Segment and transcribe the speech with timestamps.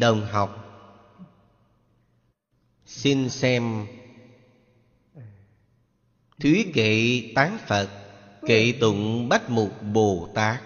[0.00, 0.64] đồng học.
[2.86, 3.86] Xin xem
[6.40, 7.88] thúy kệ tán phật
[8.46, 10.62] kệ tụng bách mục bồ tát.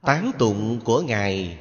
[0.00, 1.58] Tán tụng của ngài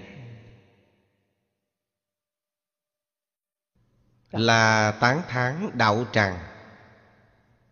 [4.32, 6.40] là tán thán đạo tràng.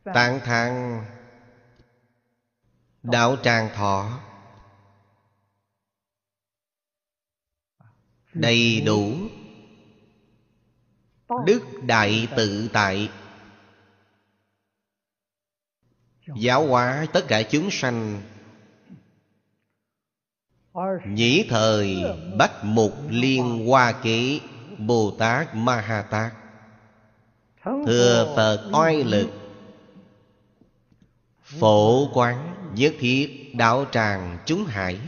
[0.04, 1.02] Tán thán
[3.04, 4.20] đạo tràng thọ.
[8.34, 9.14] Đầy đủ.
[11.46, 13.10] Đức đại tự tại.
[16.36, 18.22] Giáo hóa tất cả chúng sanh.
[21.08, 22.04] Nhĩ thời
[22.38, 24.40] bách mục liên hoa kế
[24.78, 26.34] bồ tát ma ha tát.
[27.64, 29.30] Thừa phật oai lực.
[31.42, 35.00] Phổ quán nhất thiết đạo tràng chúng hải.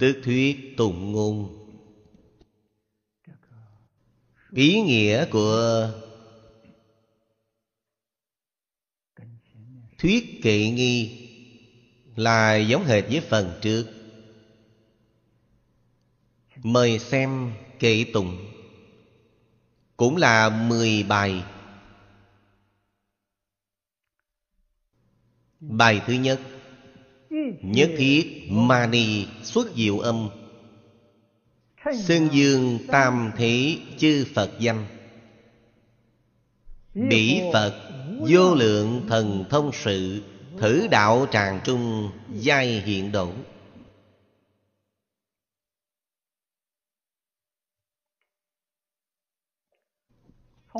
[0.00, 1.59] Tức thuyết tụng ngôn
[4.52, 5.90] ý nghĩa của
[9.98, 11.28] thuyết kệ nghi
[12.16, 13.86] là giống hệt với phần trước.
[16.56, 18.46] Mời xem kệ tụng.
[19.96, 21.44] Cũng là mười bài.
[25.60, 26.40] Bài thứ nhất.
[27.62, 30.39] Nhất thiết mani xuất diệu âm.
[31.84, 34.86] Xưng dương tam thị chư Phật danh.
[36.94, 37.90] Bỉ Phật,
[38.28, 40.22] vô lượng thần thông sự,
[40.58, 43.32] Thử đạo tràng trung, giai hiện độ.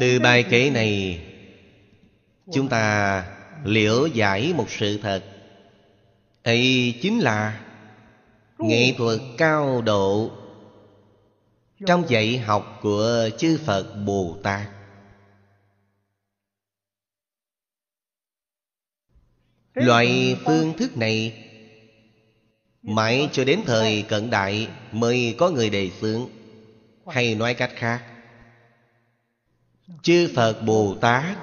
[0.00, 1.22] Từ bài kể này,
[2.53, 3.25] Chúng ta
[3.65, 5.25] liễu giải một sự thật.
[6.43, 7.60] Ấy chính là
[8.59, 10.31] nghệ thuật cao độ
[11.86, 14.68] trong dạy học của chư phật bồ tát.
[19.74, 21.46] Loại phương thức này,
[22.82, 26.28] mãi cho đến thời cận đại mới có người đề xướng,
[27.06, 28.04] hay nói cách khác,
[30.02, 31.38] chư phật bồ tát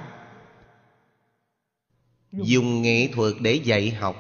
[2.31, 4.15] dùng nghệ thuật để dạy học.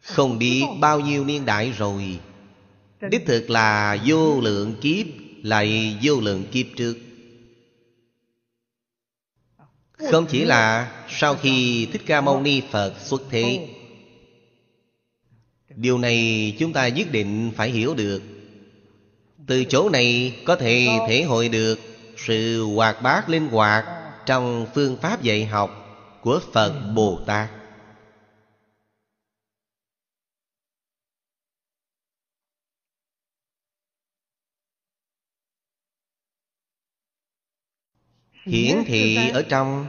[0.00, 2.20] Không biết bao nhiêu niên đại rồi
[3.00, 5.06] Đích thực là vô lượng kiếp
[5.42, 6.96] Lại vô lượng kiếp trước.
[10.10, 13.68] Không chỉ là sau khi Thích Ca Mâu Ni Phật xuất thế
[15.68, 18.22] Điều này chúng ta nhất định phải hiểu được.
[19.46, 21.78] Từ chỗ này có thể thể hội được
[22.16, 23.84] Sự hoạt bát linh hoạt
[24.26, 25.70] Trong phương pháp dạy học
[26.20, 27.59] Của Phật Bồ Tát
[38.44, 39.86] hiển thị ở trong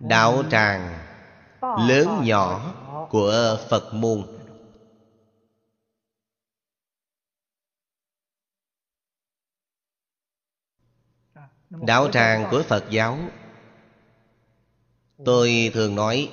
[0.00, 0.98] đạo tràng
[1.62, 2.74] lớn nhỏ
[3.10, 4.22] của phật môn.
[11.70, 13.18] Đạo tràng của phật giáo
[15.24, 16.30] tôi thường nói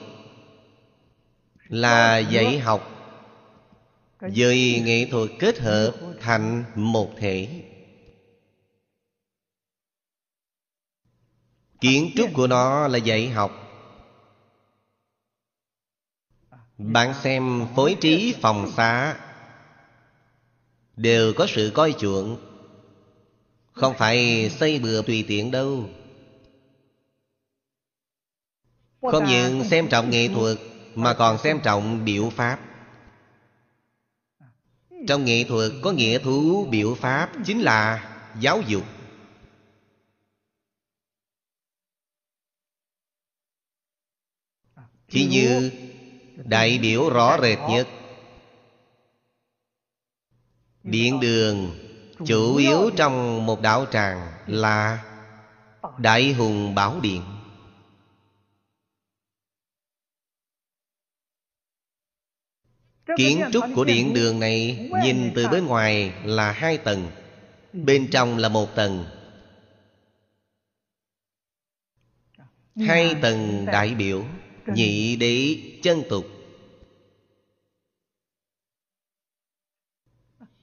[1.68, 2.82] là dạy học
[4.20, 7.71] với nghệ thuật kết hợp thành một thể
[11.82, 13.52] Kiến trúc của nó là dạy học.
[16.78, 19.18] Bạn xem phối trí phòng xá.
[20.96, 22.38] Đều có sự coi chuộng.
[23.72, 25.90] Không phải xây bừa tùy tiện đâu.
[29.02, 30.58] Không những xem trọng nghệ thuật,
[30.96, 32.60] Mà còn xem trọng biểu pháp.
[35.08, 38.10] Trong nghệ thuật có nghĩa thú, biểu pháp Chính là
[38.40, 38.84] giáo dục.
[45.12, 45.72] Thí như
[46.46, 47.88] đại biểu rõ rệt nhất.
[50.84, 51.76] Điện đường
[52.26, 55.04] chủ yếu trong một đạo tràng là
[55.98, 57.22] Đại Hùng Bảo Điện.
[63.18, 67.12] Kiến trúc của điện đường này Nhìn từ bên ngoài là hai tầng,
[67.74, 69.06] Bên trong là một tầng.
[72.76, 74.26] Hai tầng đại biểu.
[74.76, 76.26] Nhị đế chân tục.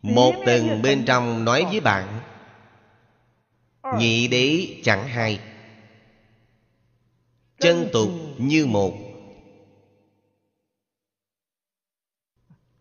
[0.02, 2.20] Một tầng bên trong nói với bạn
[3.98, 5.40] Nhị đế chẳng hai
[7.58, 8.94] Chân tục như một.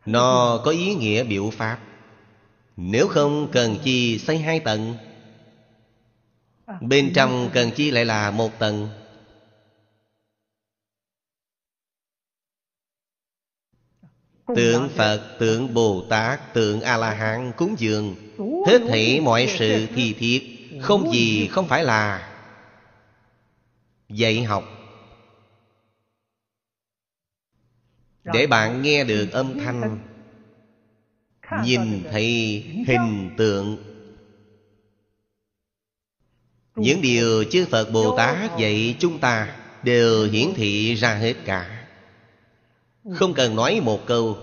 [0.06, 1.80] Nó có ý nghĩa biểu pháp.
[2.75, 4.95] Nếu không cần chi xây hai tầng
[6.81, 8.89] Bên trong cần chi lại là một tầng
[14.55, 18.15] Tượng Phật, tượng Bồ Tát, tượng A-la-hán cúng dường.
[18.67, 22.29] Hết thảy mọi sự thi thiết Không gì không phải là
[24.09, 24.63] Dạy học.
[28.23, 29.99] Để bạn nghe được âm thanh
[31.63, 33.77] Nhìn thấy hình tượng.
[36.75, 41.76] Những điều chư Phật Bồ Tát dạy chúng ta Đều hiển thị ra hết cả
[43.15, 44.38] không cần nói một câu.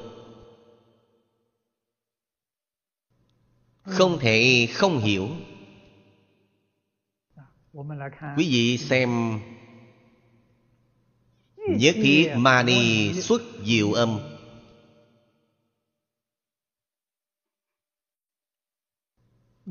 [3.83, 5.29] Không thể không hiểu.
[8.37, 9.41] Quý vị xem.
[11.57, 14.19] Nhất thiết Mani xuất diệu âm.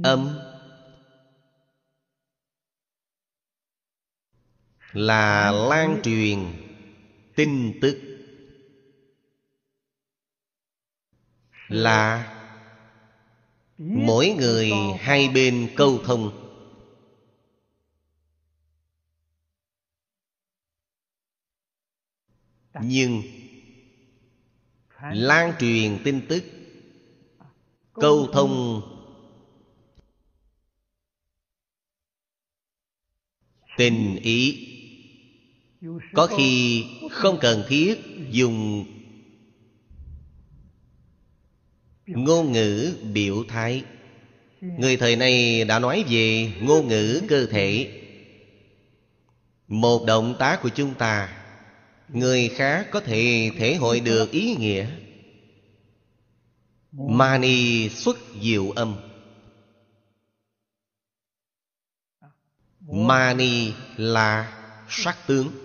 [0.03, 0.39] Âm
[4.93, 6.39] Là lan truyền
[7.35, 8.12] tin tức.
[11.67, 12.29] Là
[13.77, 16.31] mỗi người hai bên câu thông.
[22.81, 23.21] Nhưng
[25.11, 26.43] lan truyền tin tức,
[27.93, 28.81] câu thông
[33.77, 34.69] tình ý,
[36.13, 37.95] có khi không cần thiết
[38.31, 38.85] dùng
[42.05, 43.83] ngôn ngữ biểu thái.
[44.61, 47.99] Người thời nay đã nói về ngôn ngữ cơ thể.
[49.67, 51.43] Một động tác của chúng ta
[52.09, 54.87] người khác có thể thể hội được ý nghĩa.
[56.91, 58.95] Mani xuất diệu âm.
[62.81, 64.59] Mani là
[64.89, 65.62] sắc tướng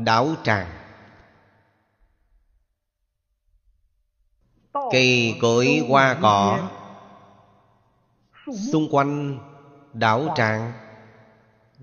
[0.00, 0.70] Đảo tràng.
[4.72, 6.70] Cây cối hoa cỏ
[8.72, 9.38] Xung quanh
[9.92, 10.72] đảo tràng.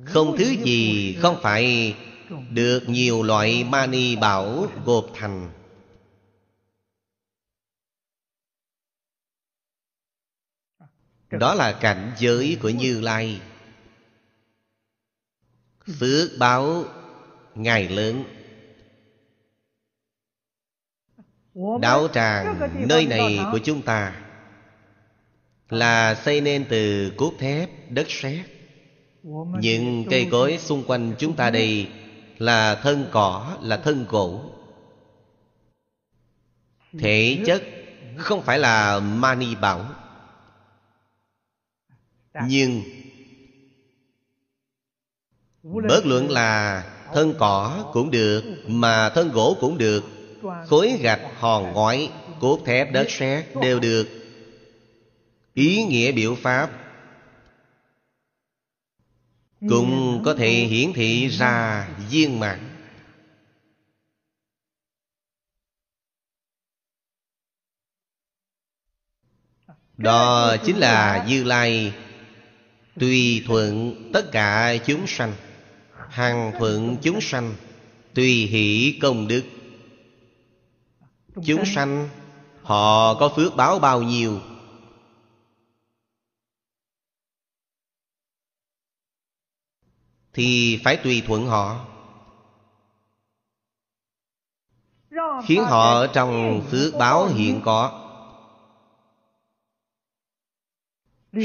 [0.06, 1.96] Không thứ gì không phải
[2.50, 5.52] Được nhiều loại mani bảo gộp thành.
[11.32, 13.42] Đó là cảnh giới của Như Lai.
[16.00, 16.84] Phước báo
[17.60, 18.24] Ngài lớn.
[21.82, 24.22] Đạo tràng nơi này của chúng ta
[25.70, 28.46] Là xây nên từ cốt thép, đất sét.
[29.60, 31.92] Những cây cối xung quanh chúng ta đây
[32.38, 34.51] Là thân cỏ, là thân gỗ.
[37.00, 37.63] Thể chất
[38.18, 39.86] không phải là mani bảo.
[42.48, 42.82] Nhưng
[45.63, 50.04] Bớt luận là Thân cỏ cũng được Mà thân gỗ cũng được.
[50.68, 54.08] Khối gạch, hòn ngói Cốt thép, đất sét đều được.
[55.54, 56.72] Ý nghĩa biểu pháp.
[59.70, 62.60] Cũng có thể hiển thị ra viên mãn.
[69.98, 71.94] Đó chính là Như Lai
[73.00, 75.34] Tùy thuận tất cả chúng sanh
[76.10, 77.56] hằng thuận chúng sanh,
[78.13, 79.44] tùy hỷ công đức.
[81.46, 82.10] Chúng sanh,
[82.62, 84.39] họ có phước báo bao nhiêu?
[90.34, 91.86] Thì phải tùy thuận họ.
[95.46, 98.06] Khiến họ trong phước báo hiện có.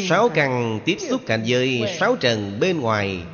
[0.09, 3.25] Sáu căn tiếp xúc cảnh giới, sáu trần bên ngoài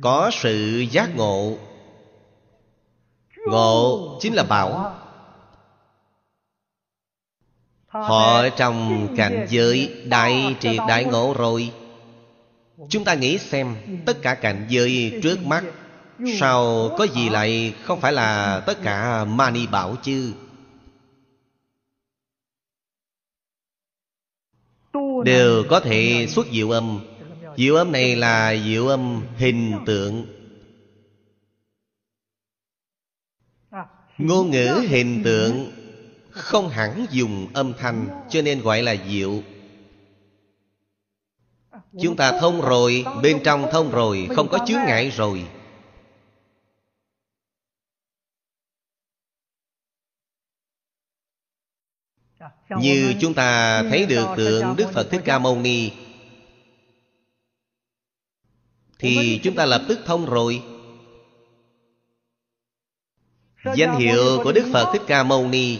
[0.00, 1.58] có sự giác ngộ.
[3.46, 4.94] Ngộ chính là bảo.
[7.86, 11.72] Họ trong cảnh giới đại triệt đại ngộ rồi.
[12.88, 13.76] Chúng ta nghĩ xem,
[14.06, 15.64] tất cả cảnh giới trước mắt,
[16.38, 20.32] sao có gì lại không phải là tất cả mani bảo chứ?
[25.24, 27.00] Đều có thể xuất diệu âm
[27.58, 30.26] diệu âm này là diệu âm hình tượng.
[34.18, 35.72] Ngôn ngữ hình tượng
[36.30, 39.42] không hẳn dùng âm thanh, cho nên gọi là diệu.
[42.02, 45.48] Chúng ta thông rồi, bên trong thông rồi, không có chướng ngại rồi.
[52.80, 55.90] Như chúng ta thấy được tượng đức phật thích ca mâu ni
[58.98, 60.62] thì chúng ta lập tức thông rồi.
[63.76, 65.78] Danh hiệu của đức phật thích ca mâu ni.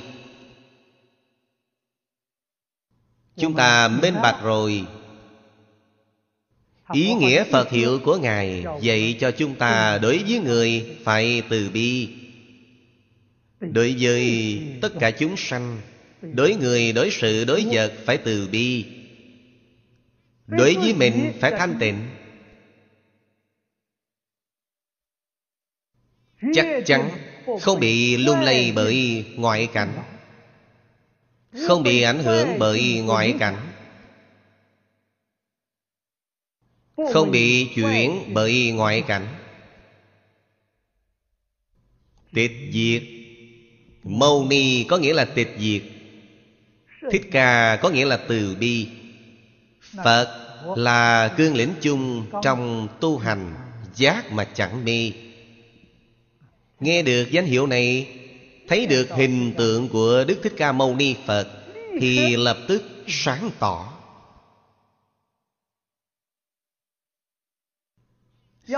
[3.37, 4.85] Chúng ta minh bạch rồi.
[6.93, 11.71] Ý nghĩa phật hiệu của ngài dạy cho chúng ta đối với người phải từ
[11.71, 12.09] bi.
[13.61, 15.81] Đối với tất cả chúng sanh
[16.23, 18.85] đối người đối sự đối vật phải từ bi.
[20.47, 21.97] Đối với mình phải thanh tịnh
[26.55, 27.11] chắc chắn
[27.61, 29.93] không bị lung lay bởi ngoại cảnh.
[31.67, 33.57] Không bị ảnh hưởng bởi ngoại cảnh.
[37.13, 39.27] Không bị chuyển bởi ngoại cảnh.
[42.35, 43.03] Tịch diệt.
[44.03, 45.83] Mâu ni có nghĩa là tịch diệt.
[47.11, 48.89] Thích ca có nghĩa là từ bi.
[50.05, 50.39] Phật
[50.77, 53.55] là cương lĩnh chung trong tu hành
[53.95, 55.13] giác mà chẳng mê
[56.81, 58.15] nghe được danh hiệu này,
[58.69, 61.49] thấy được hình tượng của đức thích ca mâu ni phật,
[62.01, 63.93] thì lập tức sáng tỏ.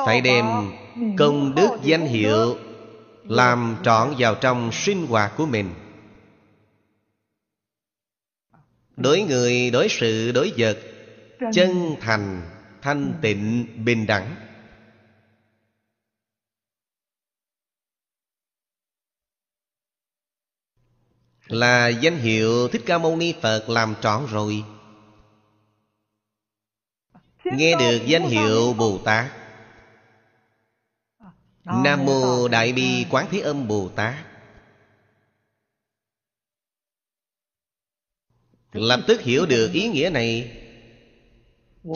[0.06, 0.44] Phải đem
[1.18, 2.58] công đức danh hiệu
[3.24, 5.74] làm trọn vào trong sinh hoạt của mình.
[8.96, 10.78] Đối người, đối sự, đối vật,
[11.52, 12.42] chân thành,
[12.82, 14.49] thanh tịnh, bình đẳng.
[21.52, 24.64] Là danh hiệu thích ca mâu ni phật làm trọn rồi.
[27.44, 29.32] Nghe được danh hiệu bồ tát.
[31.64, 34.14] Nam mô đại bi quán thế âm bồ tát.
[38.72, 40.56] Lập tức hiểu được ý nghĩa này.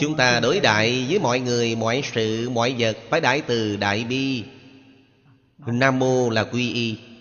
[0.01, 4.05] Chúng ta đối đại với mọi người mọi sự mọi vật phải đại từ đại
[4.05, 4.45] bi.
[5.59, 7.14] Nam mô là quy y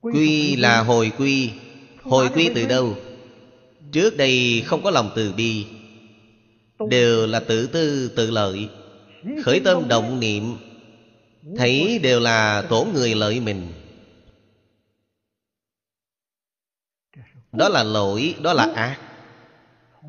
[0.00, 1.50] quy là hồi quy.
[2.02, 2.96] Hồi quy từ đâu?
[3.92, 5.66] Trước đây không có lòng từ bi.
[6.90, 8.68] Đều là tự tư tự lợi.
[9.42, 10.56] Khởi tâm động niệm.
[11.56, 13.72] Thấy đều là tổn người lợi mình.
[17.52, 18.98] Đó là lỗi đó là ác.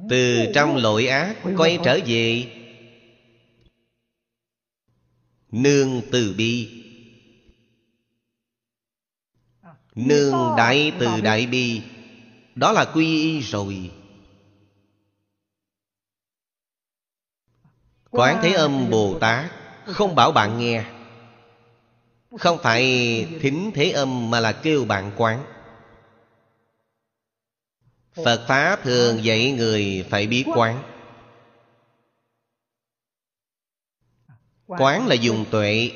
[0.09, 2.45] từ trong lỗi ác quay trở về.
[5.51, 6.78] Nương từ bi
[9.95, 11.81] nương đại từ đại bi
[12.55, 13.91] đó là quy y rồi.
[18.09, 19.51] Quán thế âm bồ tát
[19.85, 20.85] không bảo bạn nghe.
[22.37, 22.83] Không phải
[23.41, 25.43] thính thế âm mà là kêu bạn quán.
[28.25, 30.83] Phật pháp thường dạy người phải biết quán.
[34.67, 35.91] Quán là dùng tuệ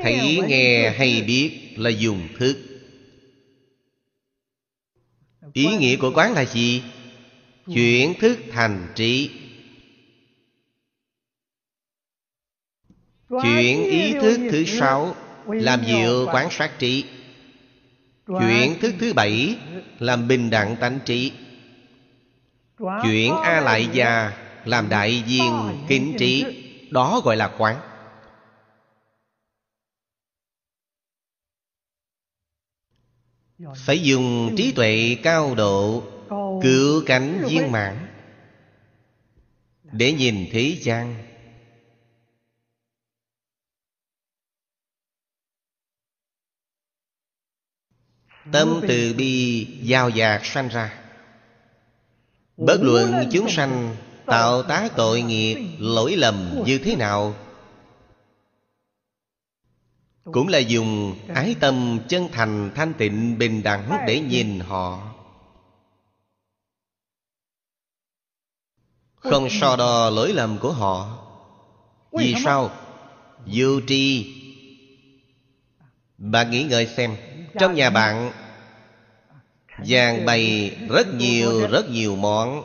[0.00, 2.56] thấy nghe hay biết là dùng thức.
[5.52, 6.82] Ý nghĩa của quán là gì?
[7.74, 9.30] Chuyển thức thành trí.
[13.28, 15.14] Chuyển ý thức thứ sáu
[15.46, 17.04] làm diệu quán sát trí.
[18.26, 19.56] Chuyển thức thứ bảy
[19.98, 21.32] làm bình đẳng tánh trí.
[22.78, 24.32] Chuyển a lại gia
[24.64, 25.52] làm đại viên
[25.88, 26.44] kính trí.
[26.90, 27.76] đó gọi là quán
[33.76, 36.02] phải dùng trí tuệ cao độ
[36.62, 38.06] cứu cánh viên mãn
[39.92, 41.14] để nhìn thế gian.
[48.52, 51.00] Tâm từ bi giao dạt sanh ra.
[52.56, 57.34] Bất luận chúng sanh tạo tá tội nghiệp, lỗi lầm như thế nào
[60.32, 65.10] cũng là dùng ái tâm chân thành, thanh tịnh, bình đẳng để nhìn họ.
[69.14, 71.18] Không so đo lỗi lầm của họ.
[72.12, 72.70] Vì sao?
[73.46, 74.34] Vô tri
[76.18, 77.16] Bạn nghĩ ngợi xem,
[77.58, 78.32] Trong nhà bạn
[79.84, 82.62] dàn bày rất nhiều rất nhiều món.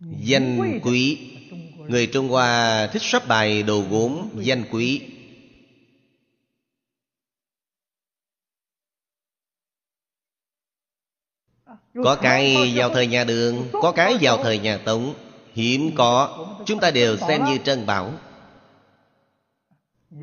[0.00, 1.18] Danh quý.
[1.88, 5.02] Người Trung Hoa thích sắp bài đồ gốm danh quý.
[12.04, 15.14] Có cái vào thời nhà đường, Có cái vào thời nhà Tống.
[15.54, 18.12] Hiếm có, Chúng ta đều xem như trân bảo.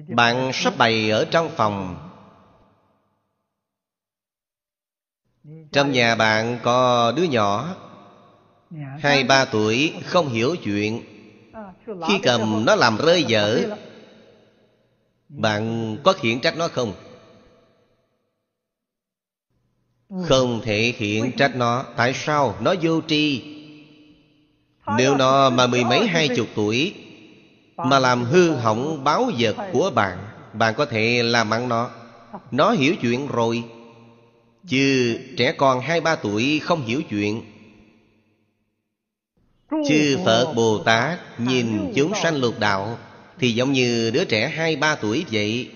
[0.07, 2.09] Bạn sắp bày ở trong phòng.
[5.71, 7.75] Trong nhà bạn có đứa nhỏ,
[8.99, 11.03] Hai ba tuổi, không hiểu chuyện.
[12.07, 13.61] Khi cầm nó làm rơi dở
[15.29, 16.93] Bạn có khiển trách nó không?
[20.21, 21.85] Không thể khiển trách nó.
[21.95, 22.55] Tại sao?
[22.61, 23.41] Nó vô tri.
[24.97, 26.93] Nếu nó mà mười mấy, hai chục tuổi
[27.77, 30.17] Mà làm hư hỏng báo vật của bạn
[30.53, 31.89] Bạn có thể làm mắng nó.
[32.51, 33.63] Nó hiểu chuyện rồi.
[34.67, 37.41] Chứ trẻ con hai, ba tuổi không hiểu chuyện.
[39.87, 42.97] Chư Phật Bồ Tát nhìn chúng sanh lục đạo
[43.39, 45.69] Thì giống như đứa trẻ hai, ba tuổi vậy.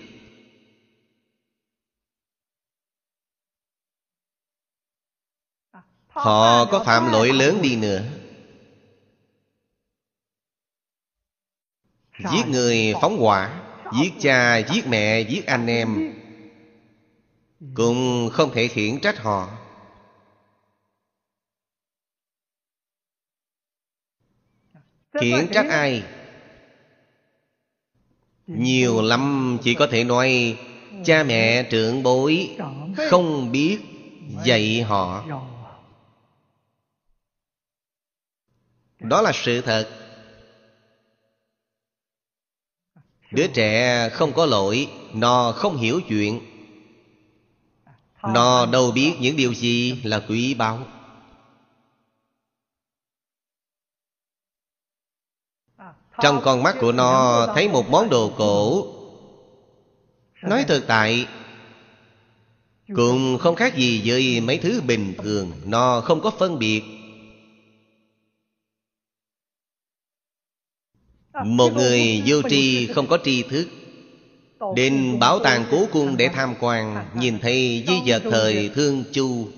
[6.18, 8.02] Họ có phạm lỗi lớn đi nữa.
[12.18, 16.14] Giết người phóng hỏa Giết cha, giết mẹ, giết anh em.
[17.74, 19.48] Cũng không thể khiển trách họ.
[25.20, 26.02] Khiển trách ai?
[28.46, 30.58] Nhiều lắm chỉ có thể nói
[31.04, 32.56] Cha mẹ trưởng bối
[32.96, 33.78] Không biết
[34.44, 35.24] dạy họ
[39.00, 39.88] Đó là sự thật.
[43.30, 46.40] Đứa trẻ không có lỗi, Nó không hiểu chuyện.
[48.22, 50.86] Nó đâu biết những điều gì là quý báu.
[56.22, 58.86] Trong con mắt của nó thấy một món đồ cổ.
[60.42, 61.26] Nói thực tại,
[62.94, 65.52] Cũng không khác gì với mấy thứ bình thường.
[65.64, 66.97] Nó không có phân biệt.
[71.44, 73.68] Một người vô tri không có tri thức
[74.76, 79.48] Đến bảo tàng cố cung để tham quan Nhìn thấy di vật thời thương chu.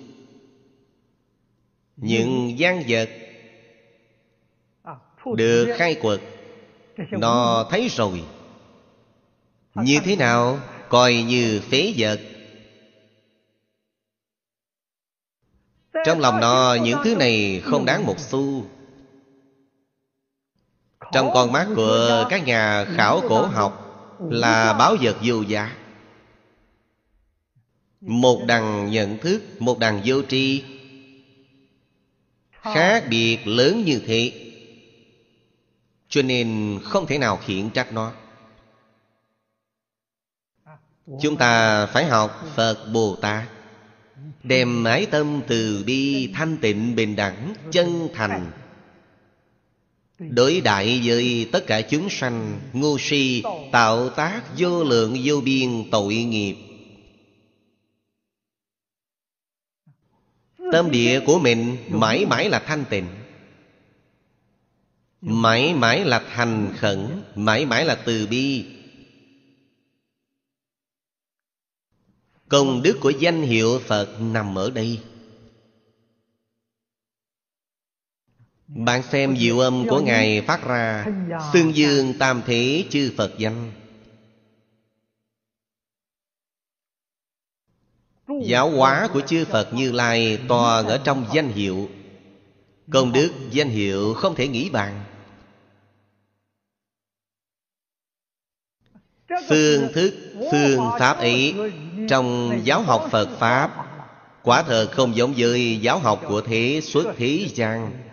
[1.96, 3.08] Những gian vật
[5.36, 6.20] Được khai quật
[7.10, 8.22] Nó thấy rồi.
[9.74, 10.58] Như thế nào?
[10.88, 12.20] Coi như phế vật.
[16.04, 18.64] Trong lòng nó những thứ này không đáng một xu
[21.12, 23.86] trong con mắt của các nhà khảo cổ học
[24.30, 25.76] Là báo vật vô giá.
[28.00, 30.64] Một đằng nhận thức, Một đằng vô tri,
[32.52, 34.32] Khác biệt lớn như thế.
[36.08, 38.12] Cho nên không thể nào khiển trách nó.
[41.20, 43.44] Chúng ta phải học Phật Bồ Tát,
[44.42, 48.50] Đem mái tâm từ bi thanh tịnh bình đẳng Chân thành
[50.28, 55.90] Đối đại với tất cả chúng sanh, Ngu si, tạo tác vô lượng, vô biên,
[55.90, 56.56] tội nghiệp.
[60.72, 63.06] Tâm địa của mình mãi mãi là thanh tịnh.
[65.20, 68.64] Mãi mãi là thành khẩn, Mãi mãi là từ bi.
[72.48, 75.00] Công đức của danh hiệu Phật nằm ở đây.
[78.74, 81.06] Bạn xem diệu âm của Ngài phát ra
[81.52, 83.72] Xương dương tam thế chư Phật danh.
[88.42, 91.88] Giáo hóa của chư Phật Như Lai toàn ở trong danh hiệu.
[92.90, 95.04] Công đức danh hiệu không thể nghĩ bàn.
[99.48, 100.14] Phương thức,
[100.52, 101.54] phương pháp ấy
[102.08, 103.86] Trong giáo học Phật Pháp
[104.42, 108.09] Quả thật không giống với giáo học của thế xuất thế gian.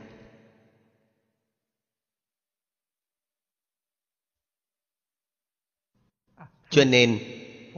[6.70, 7.20] Cho nên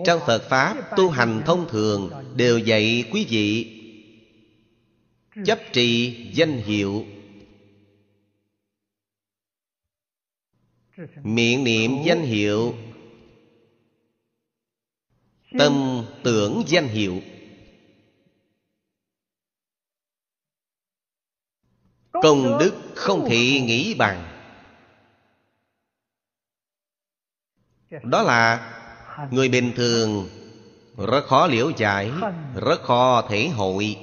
[0.05, 3.75] trong Phật Pháp tu hành thông thường Đều dạy quý vị
[5.45, 7.05] Chấp trì danh hiệu.
[11.23, 12.75] Miệng niệm danh hiệu.
[15.59, 17.21] Tâm tưởng danh hiệu.
[22.11, 24.25] Công đức không thể nghĩ bằng.
[28.03, 28.75] Đó là
[29.31, 30.29] người bình thường
[30.97, 32.11] rất khó liễu giải
[32.55, 33.97] rất khó thể hội.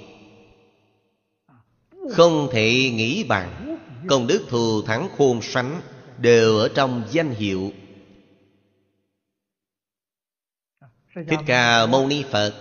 [2.13, 3.79] Không thể nghĩ bàn.
[4.09, 5.81] Công đức thù thắng khôn sánh
[6.19, 7.73] đều ở trong danh hiệu.
[11.15, 12.55] Thích ca mâu ni phật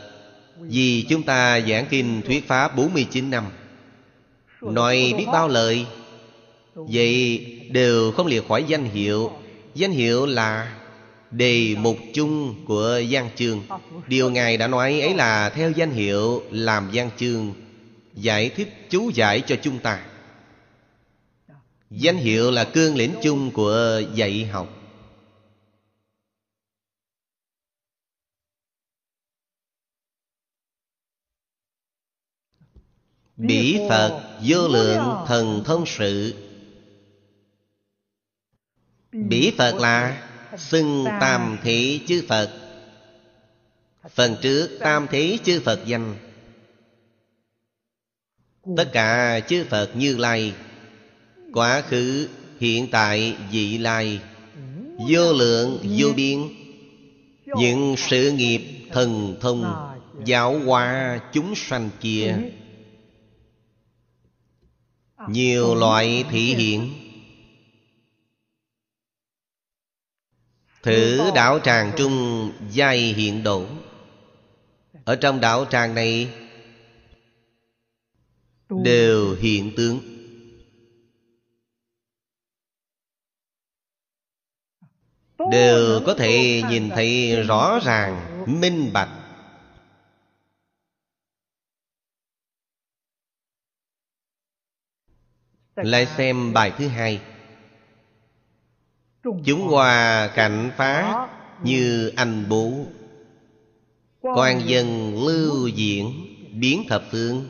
[0.59, 3.45] vì chúng ta giảng kinh thuyết pháp 49 năm.
[4.61, 5.85] Nói biết bao lời?
[6.75, 9.31] Vậy đều không lìa khỏi danh hiệu.
[9.73, 10.77] Danh hiệu là
[11.31, 13.63] đề mục chung của gian chương.
[14.07, 17.53] Điều Ngài đã nói ấy là theo danh hiệu làm gian chương,
[18.13, 20.05] Giải thích chú giải cho chúng ta.
[21.89, 24.69] Danh hiệu là cương lĩnh chung của dạy học.
[33.37, 36.33] Bỉ Phật vô lượng thần thông sự.
[39.11, 40.24] Bỉ Phật là
[40.57, 42.49] xưng tam thị chư Phật.
[44.09, 46.15] Phần trước tam thị chư Phật danh.
[48.77, 50.53] Tất cả chư Phật như lai,
[51.53, 52.27] Quá khứ,
[52.59, 54.19] hiện tại, vị lai,
[55.09, 56.39] Vô lượng, vô biên.
[57.45, 59.91] Những sự nghiệp thần thông,
[60.25, 62.37] Giáo hóa chúng sanh kia,
[65.29, 67.04] nhiều loại thị hiện.
[70.85, 73.65] Thử đạo tràng trung giai hiện độ.
[75.05, 76.33] Ở trong đạo tràng này
[78.69, 79.99] đều hiện tướng.
[85.51, 89.09] Đều có thể nhìn thấy rõ ràng minh bạch.
[95.75, 97.34] Lại xem bài thứ hai
[99.45, 101.27] chúng hòa cảnh phá
[101.63, 102.85] như anh bố
[104.21, 106.13] quan dân lưu diễn
[106.51, 107.47] biến thập phương.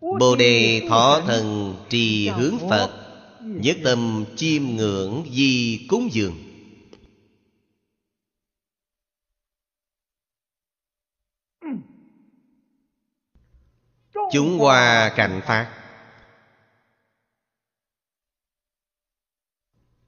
[0.00, 2.90] Bồ đề thọ thần trì hướng phật
[3.40, 6.34] nhất tâm chiêm ngưỡng di cúng dường.
[14.32, 15.83] Chúng hòa cảnh phát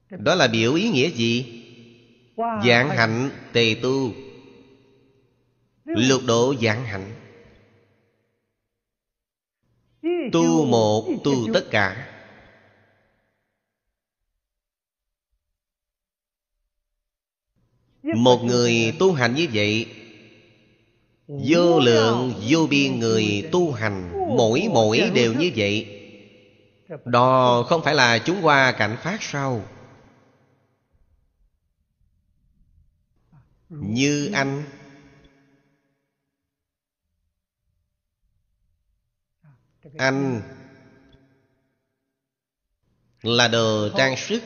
[0.09, 1.63] Đó là biểu ý nghĩa gì?
[2.37, 4.11] Dạng hạnh tề tu.
[5.85, 7.11] Lục độ dạng hạnh.
[10.31, 12.13] Tu một tu tất cả.
[18.03, 19.85] Một người tu hành như vậy
[21.27, 25.87] Vô lượng vô biên người tu hành Mỗi mỗi đều như vậy.
[27.05, 27.81] Đó không?
[27.83, 29.63] phải là chúng qua cảnh phát sao
[33.69, 34.63] như anh.
[39.97, 40.41] Anh
[43.21, 44.43] là đồ trang sức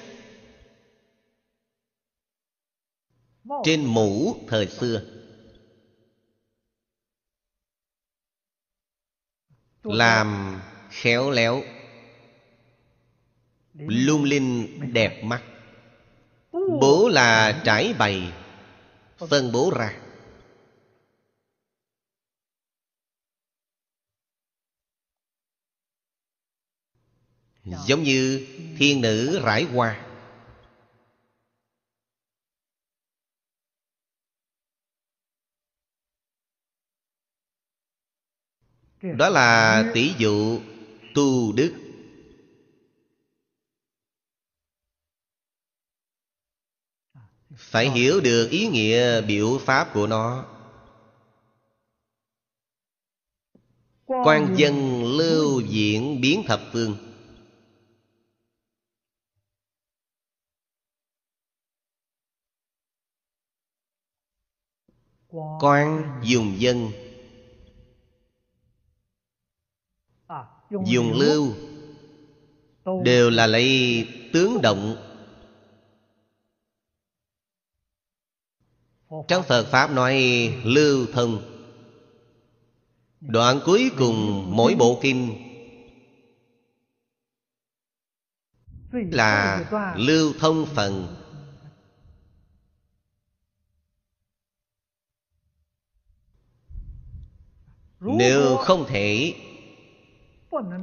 [3.63, 5.01] trên mũ thời xưa.
[9.83, 11.61] Làm khéo léo
[13.73, 15.43] lung linh đẹp mắt.
[16.51, 18.33] Bố là trải bày
[19.29, 19.97] phân bố ra.
[27.63, 30.07] Giống như thiên nữ rải hoa.
[39.01, 40.59] Đó là tỷ dụ
[41.15, 41.90] tu đức.
[47.61, 50.45] Phải hiểu được ý nghĩa biểu pháp của nó.
[54.05, 56.95] Quan dân lưu diễn biến thập phương.
[65.59, 66.91] Quan dùng dân.
[70.85, 71.47] Dùng lưu.
[73.03, 75.10] Đều là lấy tướng động
[79.27, 80.15] Trong Phật Pháp nói,
[80.63, 81.41] lưu thông
[83.21, 85.47] Đoạn cuối cùng, mỗi bộ kinh
[88.91, 89.65] Là
[89.97, 91.15] lưu thông phần.
[97.99, 99.33] Nếu không thể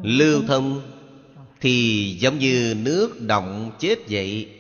[0.03, 0.83] lưu thông
[1.61, 4.58] Thì giống như nước động chết vậy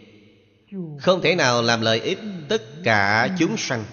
[1.00, 3.84] không thể nào làm lợi ích tất cả chúng sanh.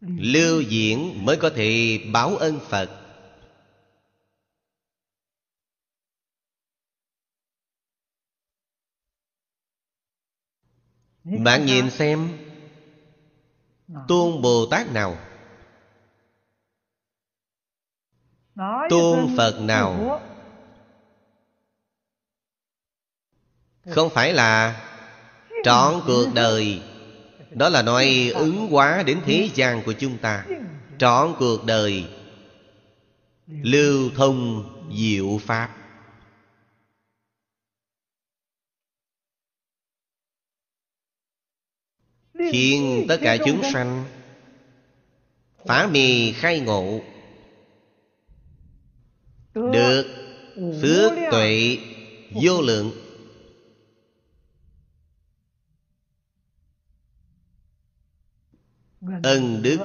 [0.00, 3.00] Lưu diễn mới có thể báo ân phật.
[11.24, 12.38] Bạn nhìn xem,
[14.08, 15.29] tôn bồ tát nào?
[18.88, 20.20] Tôn Phật nào?
[23.90, 24.80] Không phải là
[25.64, 26.82] Trọn cuộc đời.
[27.50, 30.46] Đó là nói ứng hóa đến thế gian của chúng ta.
[30.98, 32.04] Trọn cuộc đời
[33.46, 34.64] Lưu thông
[34.96, 35.76] diệu Pháp.
[42.52, 44.04] Khiến tất cả chúng sanh
[45.64, 47.00] Phá mì khai ngộ
[49.54, 50.04] Được.
[50.82, 51.78] Phước tuệ
[52.42, 52.92] vô lượng.
[59.22, 59.78] Ân đức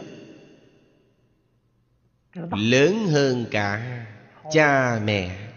[2.51, 4.05] Lớn hơn cả
[4.51, 5.51] cha mẹ.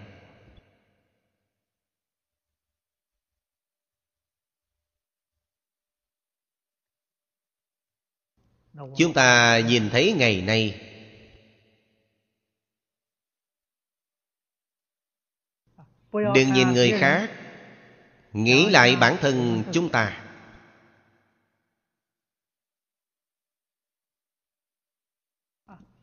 [8.96, 10.87] Chúng ta nhìn thấy ngày nay
[16.12, 17.30] đừng nhìn người khác.
[18.32, 20.24] Nghĩ lại bản thân chúng ta.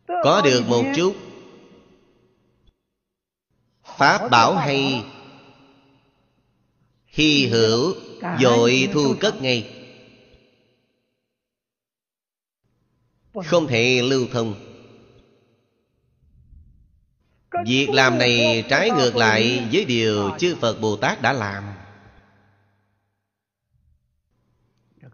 [0.07, 1.15] Có được một chút
[3.83, 5.03] pháp bảo hay?
[7.15, 7.95] hy hữu
[8.39, 9.71] dội thu cất ngay.
[13.45, 14.74] Không thể lưu thông
[17.65, 21.63] việc làm này trái ngược lại với điều chư phật bồ tát đã làm.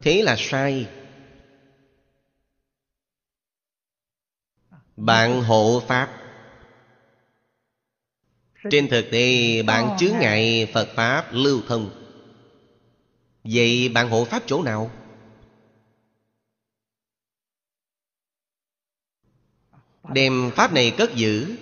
[0.02, 0.90] Thế là sai.
[4.98, 6.18] Bạn hộ pháp.
[8.70, 12.02] Trên thực tế, bạn chướng ngại phật pháp lưu thông.
[13.44, 14.92] Vậy bạn hộ pháp chỗ nào?
[20.14, 21.56] Đem pháp này cất giữ.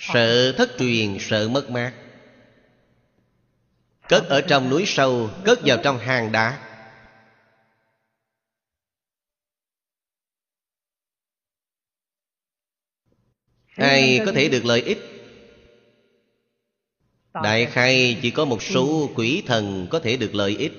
[0.00, 1.92] Sợ thất truyền, sợ mất mát.
[4.08, 6.66] Cất ở trong núi sâu, cất vào trong hang đá.
[13.76, 14.98] Ai có thể được lợi ích?
[17.34, 20.72] Đại khai chỉ có một số quỷ thần có thể được lợi ích.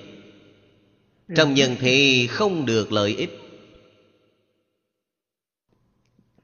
[1.36, 3.30] Trong nhân thì không được lợi ích.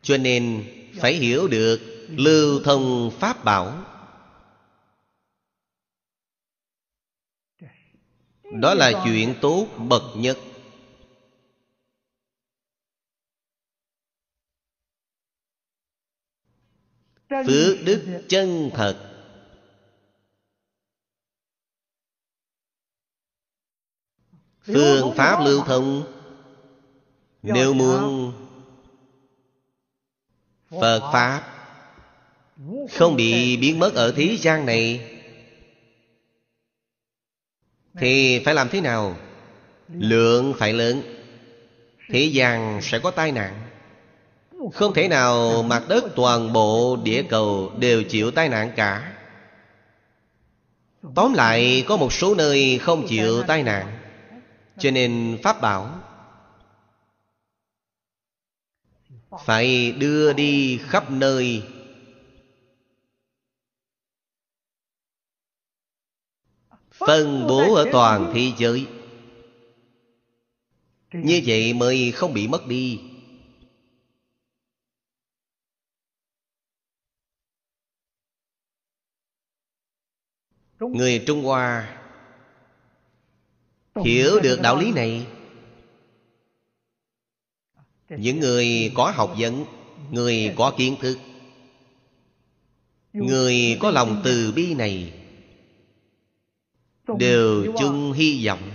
[0.03, 0.65] Cho nên
[1.01, 3.85] phải hiểu được lưu thông pháp bảo.
[8.53, 10.39] Đó là chuyện tốt bậc nhất.
[17.29, 19.05] Phước đức chân thật.
[24.61, 26.15] Phương pháp lưu thông.
[27.43, 28.33] Nếu muốn,
[30.71, 31.58] phật pháp
[32.93, 35.11] không bị biến mất ở thế gian này.
[37.99, 39.17] Thì phải làm thế nào?
[39.89, 41.03] Lượng phải lớn.
[42.11, 43.55] Thế gian sẽ có tai nạn.
[44.73, 49.15] Không thể nào mặt đất toàn bộ địa cầu đều chịu tai nạn cả.
[51.15, 53.99] Tóm lại, có một số nơi không chịu tai nạn.
[54.79, 56.01] Cho nên pháp bảo,
[59.45, 61.63] phải đưa đi khắp nơi.
[66.99, 68.87] Phân bố ở toàn thế giới.
[71.13, 73.01] Như vậy mới không bị mất đi.
[80.81, 81.99] Người trung hoa
[84.05, 85.27] hiểu được đạo lý này.
[88.09, 89.65] Những người có học vấn,
[90.11, 91.19] người có kiến thức,
[93.13, 95.13] người có lòng từ bi này
[97.19, 98.71] đều chung hy vọng.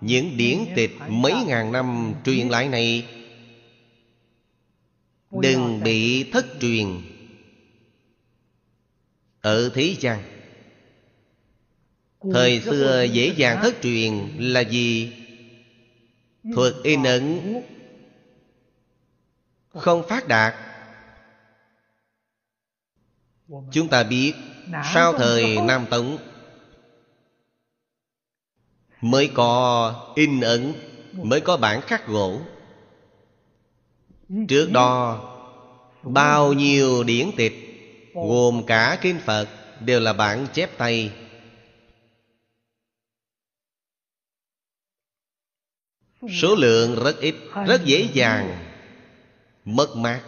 [0.00, 3.06] Những điển tịch mấy ngàn năm truyền lại này
[5.30, 6.86] đừng bị thất truyền.
[9.40, 10.22] ở thế gian
[12.32, 15.12] thời xưa dễ dàng thất truyền là gì?
[16.54, 17.40] Thuật in ấn
[19.68, 20.54] không phát đạt.
[23.72, 24.32] Chúng ta biết
[24.94, 26.18] Sau thời Nam Tống
[29.00, 30.74] Mới có in ấn,
[31.12, 32.40] Mới có bản khắc gỗ.
[34.48, 35.26] Trước đó,
[36.02, 37.52] Bao nhiêu điển tịch
[38.14, 39.48] Gồm cả kinh Phật
[39.80, 41.12] Đều là bản chép tay.
[46.40, 47.34] Số lượng rất ít,
[47.66, 48.66] Rất dễ dàng,
[49.64, 50.22] Mất mát.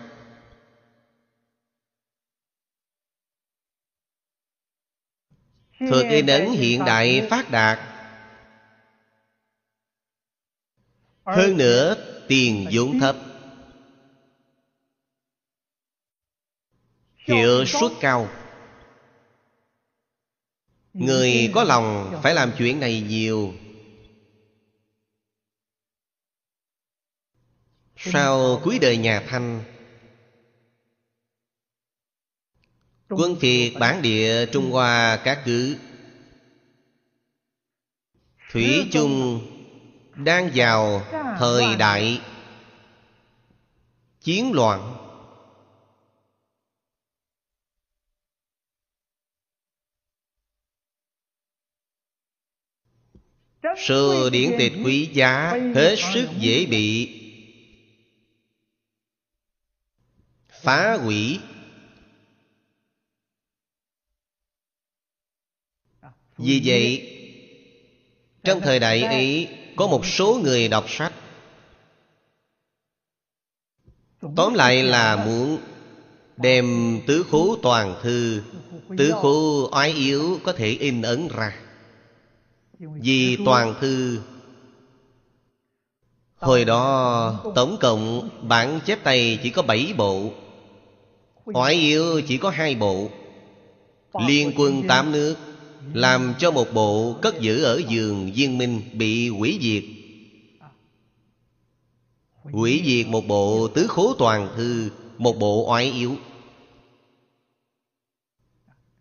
[5.78, 7.91] Thuật in ấn hiện đại phát đạt
[11.24, 11.96] Hơn nữa
[12.28, 13.16] tiền dụng thấp.
[17.16, 18.28] Hiệu suất cao.
[20.92, 23.54] Người có lòng phải làm chuyện này nhiều.
[27.96, 29.64] Sau cuối đời nhà Thanh
[33.08, 35.76] Quân phiệt bản địa Trung Hoa các cứ.
[38.50, 39.40] Thủy chung
[40.14, 41.02] đang vào
[41.38, 42.20] thời đại
[44.20, 44.98] chiến loạn.
[53.76, 57.18] Sự điển tịch quý giá, hết sức dễ bị
[60.48, 61.40] phá hủy.
[66.38, 67.08] Vì vậy,
[68.44, 71.12] trong thời đại ấy có một số người đọc sách.
[74.36, 75.58] Tóm lại là muốn
[76.36, 78.42] đem tứ khố toàn thư
[78.98, 81.56] tứ khố oái yếu có thể in ấn ra.
[82.78, 84.18] Vì toàn thư
[86.42, 90.30] Hồi đó tổng cộng bản chép tay chỉ có bảy bộ
[91.44, 93.08] Oái yếu chỉ có hai bộ
[94.26, 95.36] Liên quân tám nước
[95.92, 99.82] làm cho một bộ cất giữ ở giường viên minh bị hủy diệt.
[102.42, 106.16] Hủy diệt một bộ tứ khố toàn thư, Một bộ oái yếu.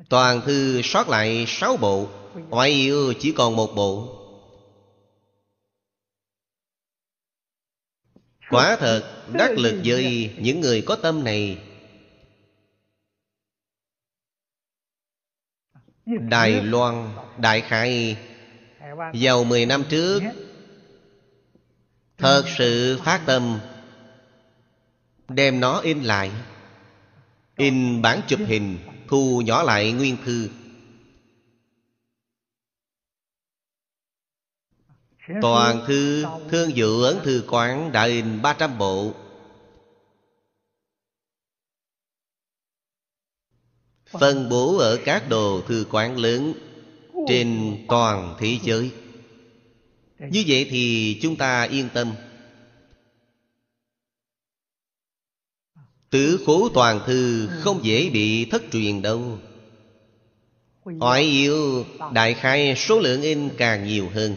[0.10, 2.08] Toàn thư sót lại sáu bộ
[2.50, 4.17] Oái yếu chỉ còn một bộ.
[8.50, 11.58] Quả thật, đắc lực với những người có tâm này
[16.06, 18.18] Đài Loan, Đại Khải
[19.14, 20.22] Vào 10 năm trước,
[22.18, 23.60] Thật sự phát tâm
[25.28, 26.32] Đem nó in lại.
[27.58, 30.50] In bản chụp hình, Thu nhỏ lại nguyên thư.
[35.42, 39.14] Toàn thư Thương dự ấn thư quán Đã in 300 bộ.
[44.12, 46.54] Phân bố ở các đồ thư quán lớn
[47.28, 48.91] Trên toàn thế giới.
[50.19, 52.13] Như vậy thì chúng ta yên tâm.
[56.10, 59.39] Tử khố toàn thư không dễ bị thất truyền đâu.
[61.00, 64.36] Hỏi yêu, đại khai số lượng in càng nhiều hơn.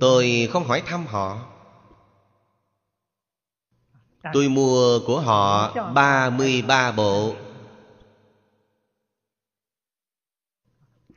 [0.00, 1.53] Tôi không hỏi thăm họ.
[4.32, 7.34] Tôi mua của họ 33 bộ.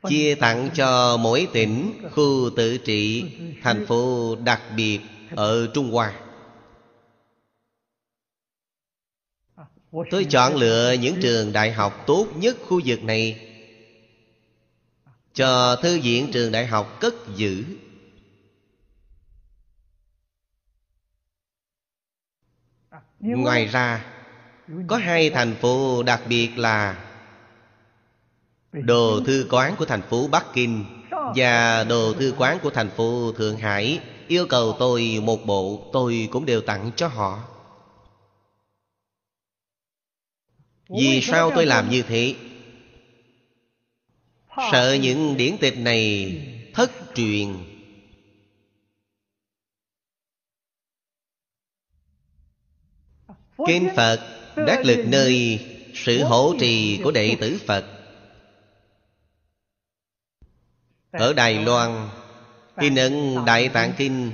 [0.08, 3.24] Chia tặng cho mỗi tỉnh, khu tự trị,
[3.62, 5.00] thành phố đặc biệt
[5.36, 6.20] ở Trung Hoa.
[10.10, 13.48] Tôi chọn lựa những trường đại học tốt nhất khu vực này
[15.34, 17.64] Cho thư viện trường đại học cất giữ.
[23.20, 24.04] Ngoài ra
[24.86, 27.04] Có hai thành phố đặc biệt là
[28.72, 30.84] Đồ thư quán của thành phố Bắc Kinh
[31.36, 34.00] Và đồ thư quán của thành phố Thượng Hải.
[34.28, 37.38] Yêu cầu tôi một bộ Tôi cũng đều tặng cho họ.
[40.88, 42.34] Vì sao tôi làm như thế?
[44.72, 46.36] Sợ những điển tịch này
[46.74, 47.48] thất truyền
[53.66, 54.20] Kinh Phật
[54.56, 55.60] đắc lực nơi
[55.94, 57.84] sự hỗ trì của đệ tử Phật.
[61.10, 62.08] Ở Đài Loan
[62.80, 64.32] In ấn Đại Tạng Kinh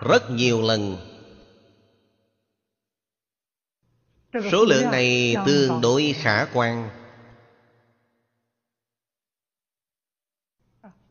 [0.00, 0.96] Rất nhiều lần.
[4.52, 6.90] Số lượng này tương đối khả quan.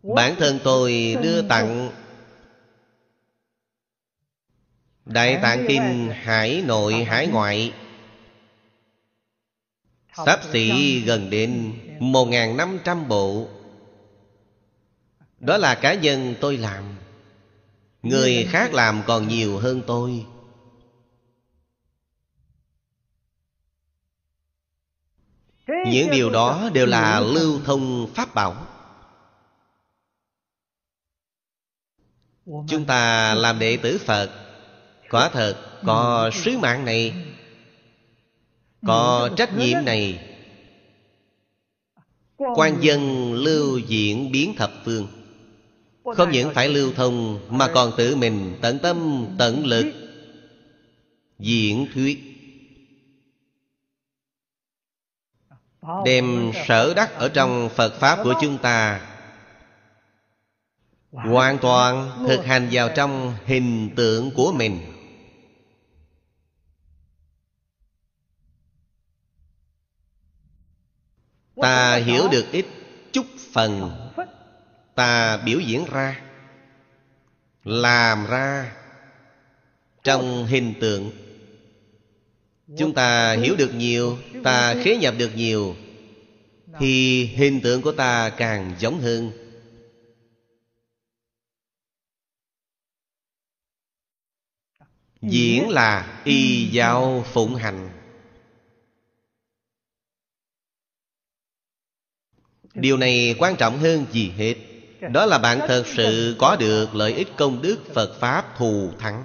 [0.03, 1.91] Bản thân tôi đưa tặng
[5.09, 7.73] Đại Tạng Kinh Hải Nội Hải Ngoại.
[10.25, 13.47] Sắp xỉ gần đến 1.500 bộ.
[15.39, 16.83] Đó là cá nhân tôi làm.
[18.01, 20.25] Người khác làm còn nhiều hơn tôi.
[25.67, 28.67] Những điều đó đều là lưu thông pháp bảo.
[32.45, 34.46] Chúng ta làm đệ tử Phật
[35.09, 35.55] Quả thật,
[35.85, 37.13] có sứ mạng này,
[38.87, 40.19] Có trách nhiệm này.
[42.37, 45.07] Quan dân lưu diễn biến thập phương.
[46.15, 49.85] Không những phải lưu thông, Mà còn tự mình tận tâm, tận lực
[51.39, 52.19] Diễn thuyết.
[56.05, 59.01] Đem sở đắc ở trong Phật Pháp của chúng ta
[61.11, 64.96] Hoàn toàn thực hành vào trong hình tượng của mình.
[71.61, 72.65] Ta hiểu được ít
[73.11, 73.91] chút phần.
[74.95, 76.21] Ta biểu diễn ra
[77.63, 78.75] Làm ra
[80.03, 81.11] Trong hình tượng.
[82.77, 85.75] Chúng ta hiểu được nhiều Ta khế nhập được nhiều.
[86.79, 89.31] Thì hình tượng của ta càng giống hơn.
[95.21, 97.96] Diễn là y giáo phụng hành
[102.77, 104.55] Điều này quan trọng hơn gì hết.
[105.11, 109.23] Đó là bạn thật sự có được lợi ích công đức Phật Pháp thù thắng.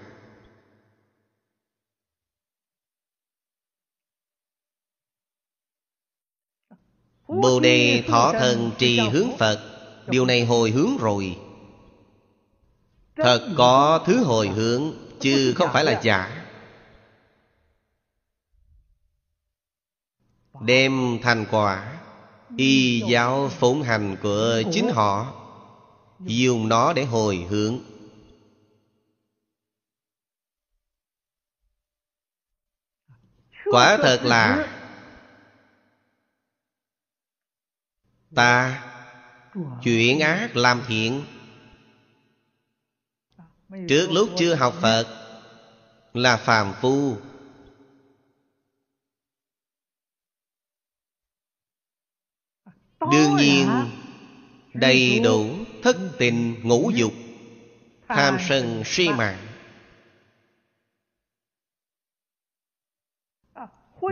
[7.29, 9.69] Bồ đề thọ thần trì hướng Phật.
[10.07, 11.37] Điều này hồi hướng rồi.
[13.17, 14.93] Thật có thứ hồi hướng
[15.23, 16.47] Chứ không phải là giả.
[20.61, 22.02] Đem thành quả
[22.57, 25.39] Y giáo phụng hành của chính họ,
[26.27, 27.79] Dùng nó để hồi hướng.
[33.65, 34.69] Quả thật là,
[38.35, 38.83] Ta
[39.83, 41.25] chuyển ác làm thiện.
[43.89, 45.07] Trước lúc chưa học Phật
[46.15, 47.17] Là phàm phu
[53.11, 53.69] Đương nhiên
[54.75, 55.47] Đầy đủ
[55.83, 57.13] thất tình ngũ dục
[58.09, 59.39] Tham sân si mạng.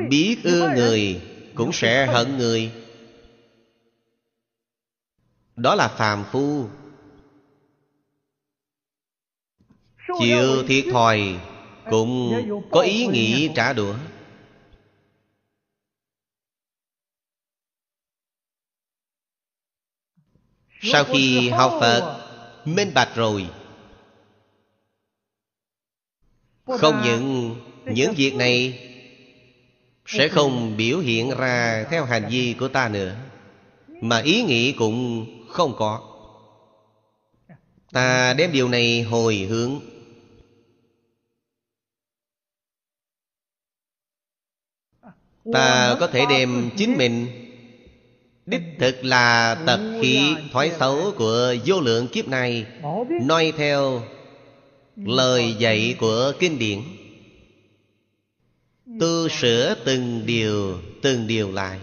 [0.09, 1.23] Biết ưa người
[1.55, 2.73] Cũng sẽ hận người.
[5.57, 6.69] Đó là phàm phu.
[10.19, 11.41] Chịu thiệt thòi
[11.91, 12.33] Cũng
[12.71, 13.95] có ý nghĩ trả đũa
[20.83, 22.27] Sau khi học Phật
[22.65, 23.47] Minh bạch rồi.
[26.67, 28.87] Không những những việc này
[30.07, 33.17] Sẽ không biểu hiện ra theo hành vi của ta nữa
[33.89, 36.07] Mà ý nghĩ cũng không có.
[37.93, 39.81] Ta đem điều này hồi hướng.
[45.53, 47.27] Ta có thể đem chính mình
[48.51, 52.67] Đích thực là tật khí thói xấu của vô lượng kiếp này
[53.23, 54.03] Nói theo
[54.97, 56.83] lời dạy của kinh điển.
[59.01, 61.81] Tu sửa từng điều từng điều lại.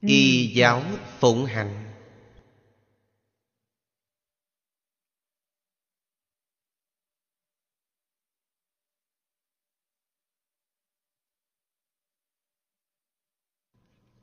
[0.00, 0.82] Y giáo
[1.20, 1.87] phụng hành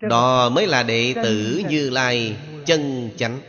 [0.09, 3.41] Đó mới là đệ tử Như Lai chân chánh.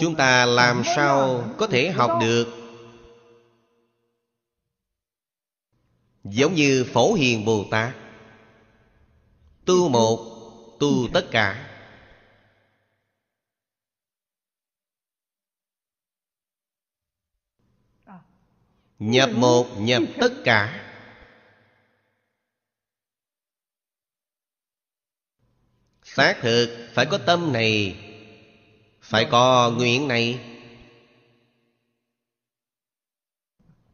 [0.00, 2.48] Chúng ta làm sao có thể học được?
[6.24, 7.94] Giống như Phổ Hiền Bồ Tát.
[9.64, 10.18] Tu một,
[10.80, 11.69] tu tất cả
[19.00, 20.86] Nhập một nhập tất cả.
[26.04, 27.96] Xác thực phải có tâm này.
[29.00, 30.40] Phải có nguyện này.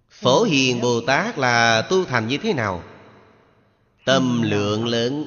[0.08, 2.82] Phổ Hiền Bồ Tát là tu thành như thế nào?
[4.04, 5.24] Tâm lượng lớn.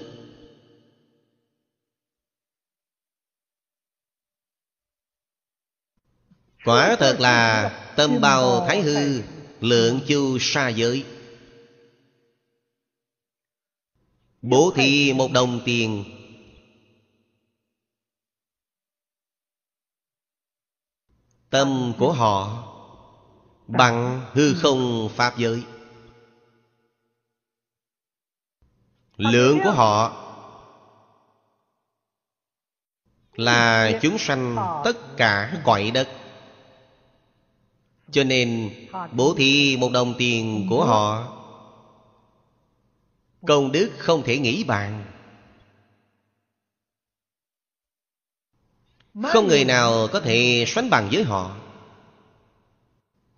[6.65, 9.21] Quả thật là tâm bao thái hư
[9.61, 11.05] Lượng chu sa giới.
[14.41, 16.03] Bố thí một đồng tiền.
[21.49, 22.65] Tâm của họ
[23.67, 25.63] Bằng hư không Pháp giới.
[29.17, 30.25] Lượng của họ
[33.33, 36.09] Là chúng sanh tất cả cõi đất.
[38.11, 38.71] Cho nên
[39.11, 41.35] bố thí một đồng tiền của họ.
[43.47, 45.05] Công đức không thể nghĩ bàn.
[49.23, 51.57] Không người nào có thể sánh bằng với họ.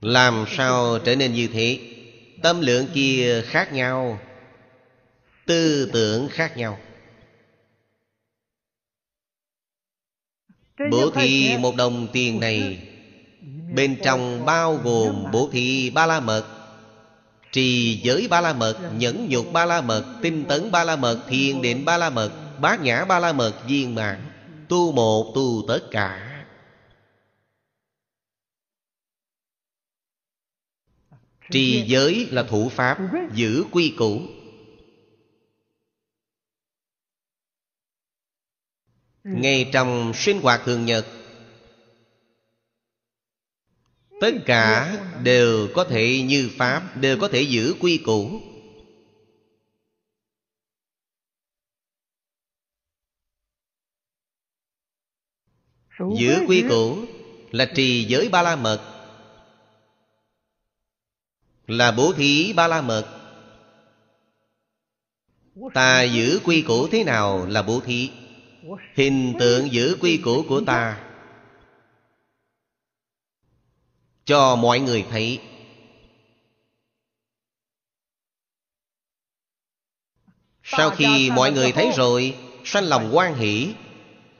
[0.01, 1.79] Làm sao trở nên như thế?
[2.43, 4.19] Tâm lượng kia khác nhau.
[5.45, 6.79] Tư tưởng khác nhau.
[10.91, 12.87] Bố thí một đồng tiền này
[13.75, 16.45] Bên trong bao gồm bố thị ba la mật
[17.51, 21.23] Trì giới ba la mật Nhẫn nhục ba la mật Tinh tấn ba la mật
[21.29, 24.31] Thiền định ba la mật Bát nhã ba la mật viên mạng
[24.71, 26.27] Tu một, tu tất cả.
[31.51, 32.97] Trì giới là thủ pháp
[33.33, 34.21] Giữ quy củ.
[39.23, 41.05] Ngay trong sinh hoạt thường nhật
[44.21, 48.41] Tất cả đều có thể như Pháp, Đều có thể giữ quy củ.
[56.19, 56.97] Giữ quy củ
[57.51, 58.81] là trì giới ba la mật
[61.67, 63.05] Là bố thí ba la mật
[65.73, 68.09] Ta giữ quy củ thế nào là bố thí?
[68.95, 71.10] Hình tượng giữ quy củ của ta.
[74.25, 75.39] Cho mọi người thấy.
[80.63, 83.73] Sau khi mọi người thấy rồi, sanh lòng quan hỷ,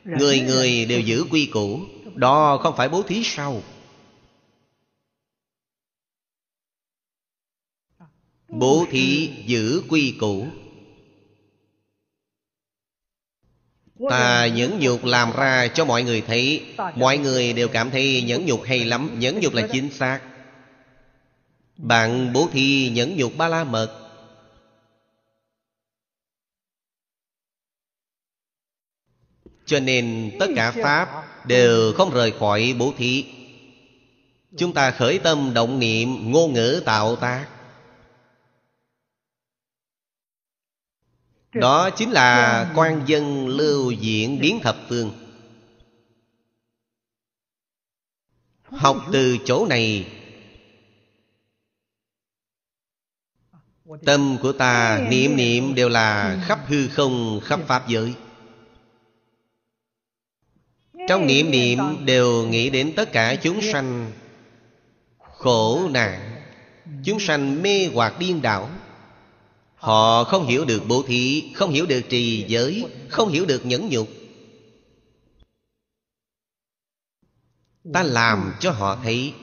[0.04, 1.80] người người đều giữ quy củ,
[2.16, 3.62] đó không phải bố thí sau.
[8.48, 10.48] Bố thí giữ quy củ.
[14.10, 16.66] Ta nhẫn nhục làm ra cho mọi người thấy.
[16.95, 19.20] Mọi người đều cảm thấy nhẫn nhục hay lắm.
[19.20, 20.20] Nhẫn nhục là chính xác.
[21.78, 24.02] Bạn bố thí nhẫn nhục ba la mật
[29.66, 31.08] Cho nên tất cả Pháp
[31.47, 33.26] đều không rời khỏi bố thí.
[34.58, 37.45] Chúng ta khởi tâm động niệm ngôn ngữ tạo tác.
[41.54, 45.12] Đó chính là quan dân lưu diễn biến thập phương.
[48.64, 50.08] Học từ chỗ này
[54.06, 58.14] Tâm của ta niệm niệm đều là khắp hư không khắp Pháp giới.
[61.08, 64.12] Trong niệm niệm đều nghĩ đến tất cả chúng sanh
[65.20, 66.41] Khổ nạn
[67.04, 68.70] Chúng sanh mê hoặc điên đảo
[69.82, 73.90] Họ không hiểu được bố thí, Không hiểu được trì giới, Không hiểu được nhẫn
[73.90, 74.08] nhục.
[77.94, 79.34] Ta làm cho họ thấy.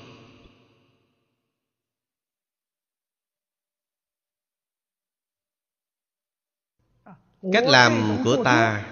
[7.52, 8.86] Cách làm của ta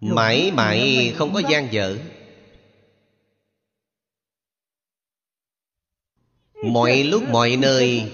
[0.00, 1.98] Mãi mãi không có gian dở.
[6.64, 8.12] Mọi lúc mọi nơi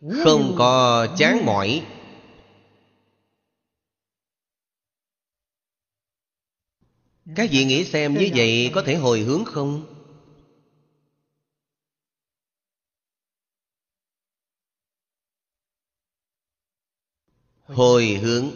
[0.00, 1.86] không có chán mỏi.
[7.36, 9.92] Các vị nghĩ xem như vậy có thể hồi hướng không?
[17.62, 18.50] Hồi hướng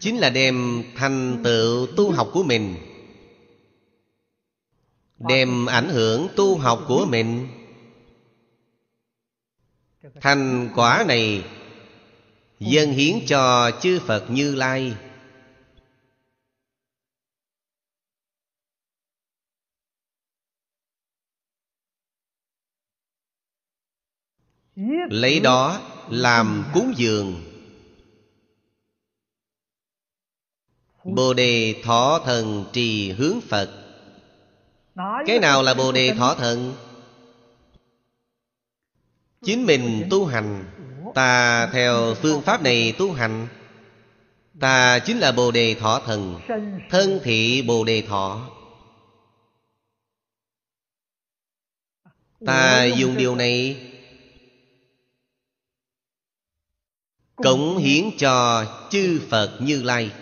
[0.00, 2.74] chính là đem thành tựu tu học của mình,
[5.18, 7.48] đem ảnh hưởng tu học của mình.
[10.14, 11.44] Thành quả này
[12.60, 14.96] Dân hiến cho chư Phật Như Lai.
[25.10, 25.80] Lấy đó
[26.10, 27.44] làm cúng dường.
[31.04, 33.70] Bồ đề thọ thần trì hướng Phật.
[35.26, 36.74] Cái nào là Bồ đề thọ thần?
[39.44, 40.64] chính mình tu hành,
[41.14, 43.48] ta theo phương pháp này tu hành.
[44.60, 46.40] Ta chính là bồ đề thọ thần,
[46.90, 48.50] thân thị bồ đề thọ.
[52.46, 53.86] Ta dùng điều này
[57.36, 60.12] cống hiến cho chư phật như lai.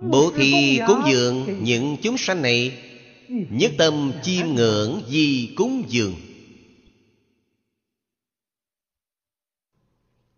[0.00, 2.84] Bố thí cúng dường những chúng sanh này
[3.28, 6.14] Nhất tâm chiêm ngưỡng di cúng dường.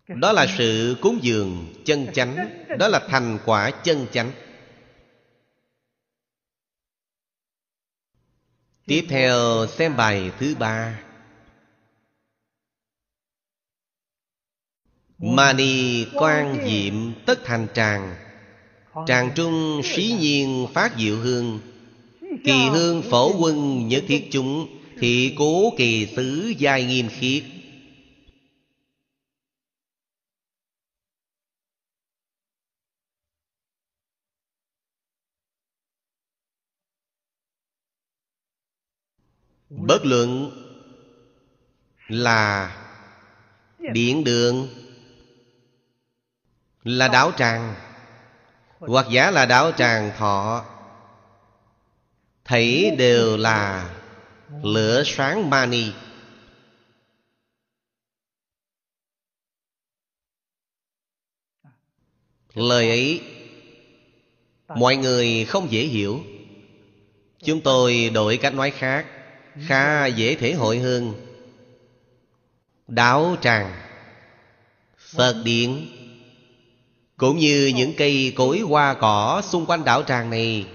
[0.09, 2.37] Đó là sự cúng dường chân chánh,
[2.79, 4.33] Đó là thành quả chân chánh.
[8.87, 11.03] Tiếp theo xem bài thứ ba.
[15.19, 18.17] Mani quan diệm tất thành tràng.
[19.07, 21.70] Tràng trung sĩ nhiên phát diệu hương.
[22.45, 27.45] Kỳ hương phổ quân nhất thiết chúng Thị cố kỳ xứ giai nghiêm khiết.
[39.71, 40.51] Bất luận
[42.09, 42.77] là
[43.79, 44.69] điện đường
[46.83, 47.75] là đảo tràng
[48.79, 50.65] hoặc giả là đảo tràng thọ
[52.51, 53.91] thấy đều là
[54.63, 55.93] lửa sáng mani.
[62.55, 63.21] Lời ấy,
[64.69, 66.21] mọi người không dễ hiểu.
[67.45, 69.07] Chúng tôi đổi cách nói khác,
[69.67, 71.15] khá dễ thể hội hơn.
[72.89, 73.73] Đảo tràng
[74.99, 75.89] phật điện.
[77.17, 80.67] Cũng như những cây cối hoa cỏ xung quanh đảo tràng này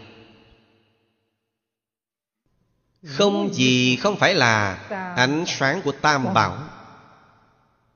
[3.05, 4.75] không gì không phải là
[5.15, 6.57] ánh sáng của Tam Bảo.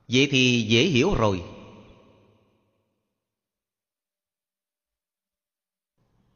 [0.08, 1.42] Vậy thì dễ hiểu rồi.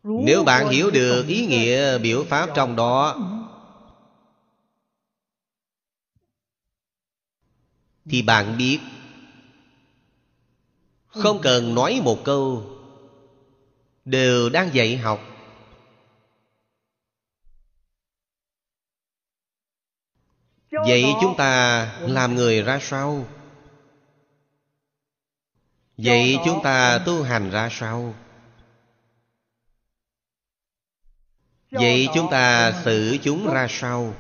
[0.03, 3.19] Nếu bạn hiểu được ý nghĩa biểu pháp trong đó
[8.05, 8.79] Thì bạn biết.
[11.07, 12.67] Không cần nói một câu
[14.05, 15.34] Đều đang dạy học
[20.83, 23.27] Vậy chúng ta làm người ra sao?
[25.97, 28.15] Vậy chúng ta tu hành ra sao?
[31.71, 34.15] Vậy chúng ta xử chúng ra sao?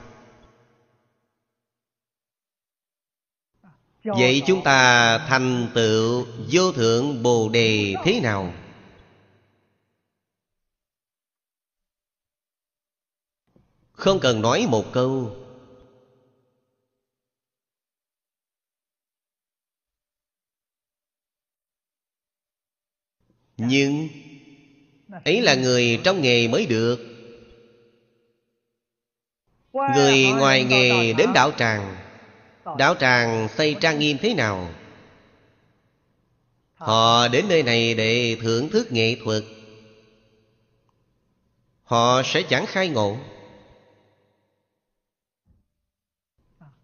[4.04, 8.52] Vậy chúng ta thành tựu vô thượng Bồ Đề thế nào?
[13.92, 15.43] Không cần nói một câu
[23.56, 24.08] Nhưng
[25.24, 26.98] ấy là người trong nghề mới được.
[29.72, 32.04] Người ngoài nghề đến đạo tràng
[32.78, 34.68] Đạo tràng xây trang nghiêm thế nào?
[36.74, 39.42] Họ đến nơi này để thưởng thức nghệ thuật.
[41.82, 43.16] Họ sẽ chẳng khai ngộ.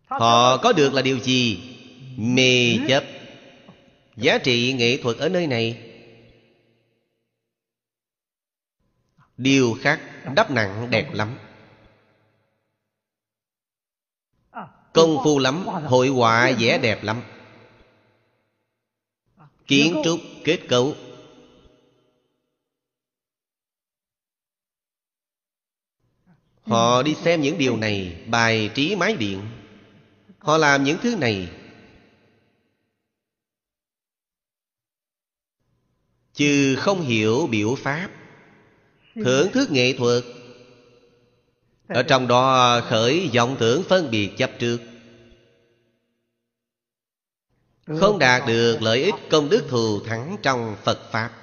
[0.06, 1.60] Họ có được là điều gì?
[2.16, 3.04] Mê chấp.
[4.16, 5.89] Giá trị nghệ thuật ở nơi này
[9.42, 10.00] Điêu khắc
[10.34, 11.38] đắp nặng đẹp lắm.
[14.92, 17.22] Công phu lắm, Hội họa vẽ đẹp lắm.
[19.66, 20.94] Kiến trúc, kết cấu.
[26.62, 29.40] Họ đi xem những điều này, Bài trí mái điện.
[30.38, 31.52] Họ làm những thứ này.
[36.32, 38.19] Chứ không hiểu biểu pháp.
[39.14, 40.24] Thưởng thức nghệ thuật.
[41.88, 44.78] Ở trong đó khởi vọng tưởng phân biệt chấp trước.
[48.00, 51.36] Không đạt được lợi ích công đức thù thắng trong Phật Pháp.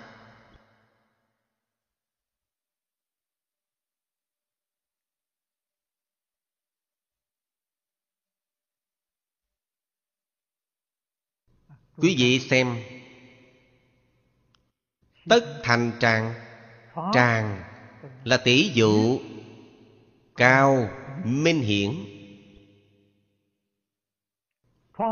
[11.98, 12.84] Quý vị xem.
[15.30, 16.47] Tất thành tràng
[17.14, 17.64] Tràng
[18.24, 19.20] là tỷ dụ
[20.36, 20.90] Cao
[21.24, 21.92] minh hiển.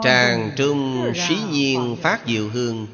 [0.03, 2.87] Tràng trung sĩ nhiên phát diệu hương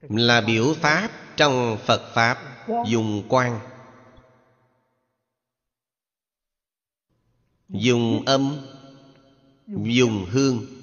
[0.00, 3.60] Là biểu pháp trong Phật Pháp dùng quan
[7.68, 8.56] Dùng âm,
[9.66, 10.75] Dùng hương.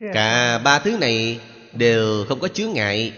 [0.00, 1.40] Cả ba thứ này
[1.72, 3.12] đều không có chướng ngại.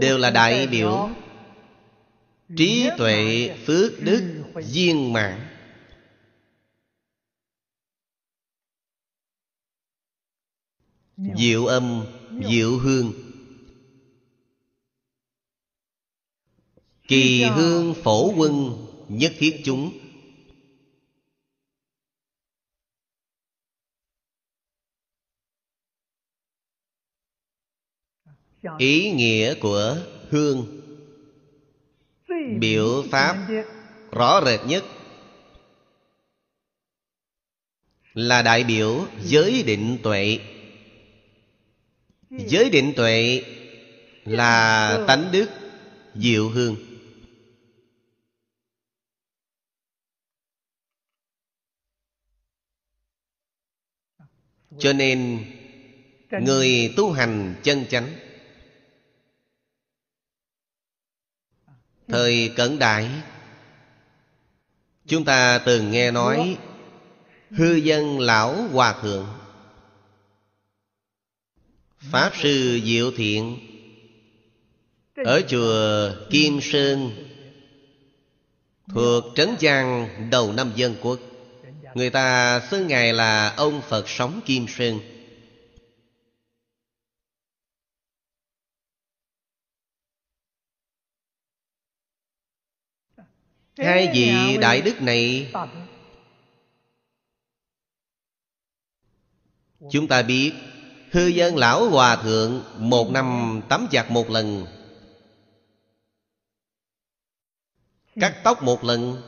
[0.00, 1.10] Đều là đại biểu.
[2.56, 5.46] Trí tuệ phước đức viên mãn.
[11.36, 12.06] Diệu âm,
[12.48, 13.12] diệu hương
[17.10, 19.98] Kỳ hương phổ quân nhất thiết chúng.
[28.78, 29.96] Ý nghĩa của
[30.28, 30.80] hương.
[32.58, 33.48] Biểu pháp
[34.12, 34.84] rõ rệt nhất
[38.14, 40.38] Là đại biểu giới định tuệ.
[42.30, 43.42] Giới định tuệ
[44.24, 45.50] là tánh đức
[46.14, 46.89] diệu hương
[54.80, 55.44] cho nên,
[56.30, 58.08] người tu hành chân chánh,
[62.08, 63.10] thời cận đại,
[65.06, 66.58] chúng ta từng nghe nói,
[67.50, 69.26] hư dân lão hòa thượng,
[71.98, 73.58] pháp sư diệu thiện,
[75.24, 77.10] ở chùa kim sơn,
[78.88, 81.20] thuộc trấn giang đầu năm dân quốc
[81.94, 85.00] người ta xưng ngài là ông phật sống kim sơn.
[93.76, 95.52] Hai vị đại đức này
[99.90, 100.52] chúng ta biết
[101.10, 104.66] hư dân lão hòa thượng một năm tắm giặt một lần.
[108.20, 109.22] Cắt tóc một lần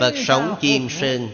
[0.00, 1.28] phật sống kim sơn.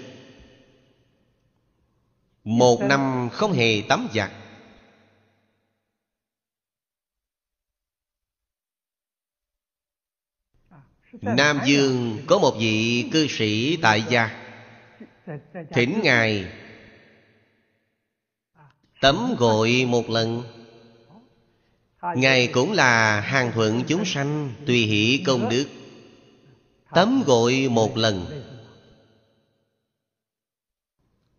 [2.45, 4.31] Một năm không hề tắm giặt.
[11.23, 14.43] Nam Dương có một vị cư sĩ tại gia.
[15.71, 16.53] Thỉnh Ngài
[19.01, 20.43] Tắm gội một lần.
[22.17, 25.67] Ngài cũng là hàng thuận chúng sanh Tùy hỷ công đức
[26.91, 28.43] Tắm gội một lần.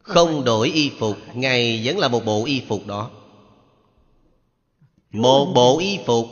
[0.02, 3.12] Không đổi y phục Ngài vẫn là một bộ y phục đó.
[5.12, 6.28] Một bộ y phục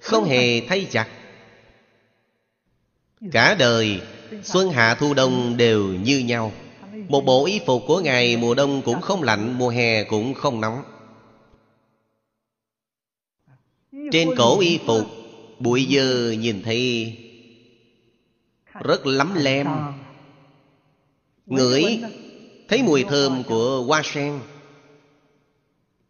[0.00, 1.08] Không hề thay chặt,
[3.32, 4.00] Cả đời
[4.42, 6.52] Xuân hạ thu đông đều như nhau.
[7.08, 10.60] Một bộ y phục của Ngài mùa đông cũng không lạnh Mùa hè cũng không
[10.60, 10.82] nóng.
[14.12, 15.06] Trên cổ y phục
[15.58, 17.16] Bụi dơ nhìn thấy
[18.84, 19.66] rất lắm lem.
[21.46, 22.00] Ngửi
[22.68, 24.40] Thấy mùi thơm của hoa sen.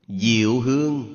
[0.08, 1.14] Diệu hương.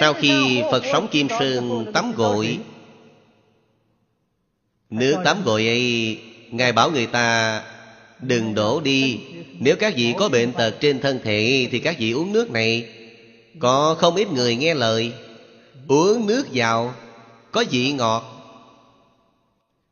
[0.00, 2.58] Sau khi Phật sống Kim Sơn tắm gội.
[4.90, 6.20] Nước tắm gội ấy
[6.50, 7.64] Ngài bảo người ta
[8.20, 9.20] Đừng đổ đi.
[9.60, 12.97] Nếu các vị có bệnh tật trên thân thể Thì các vị uống nước này
[13.58, 15.12] có không ít người nghe lời,
[15.88, 16.94] Uống nước vào,
[17.52, 18.24] Có vị ngọt,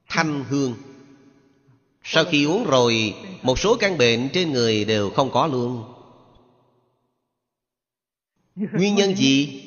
[0.09, 0.75] Thanh hương.
[2.03, 5.85] Sau khi uống rồi, Một số căn bệnh trên người đều không có luôn.
[8.55, 9.63] Nguyên nhân gì?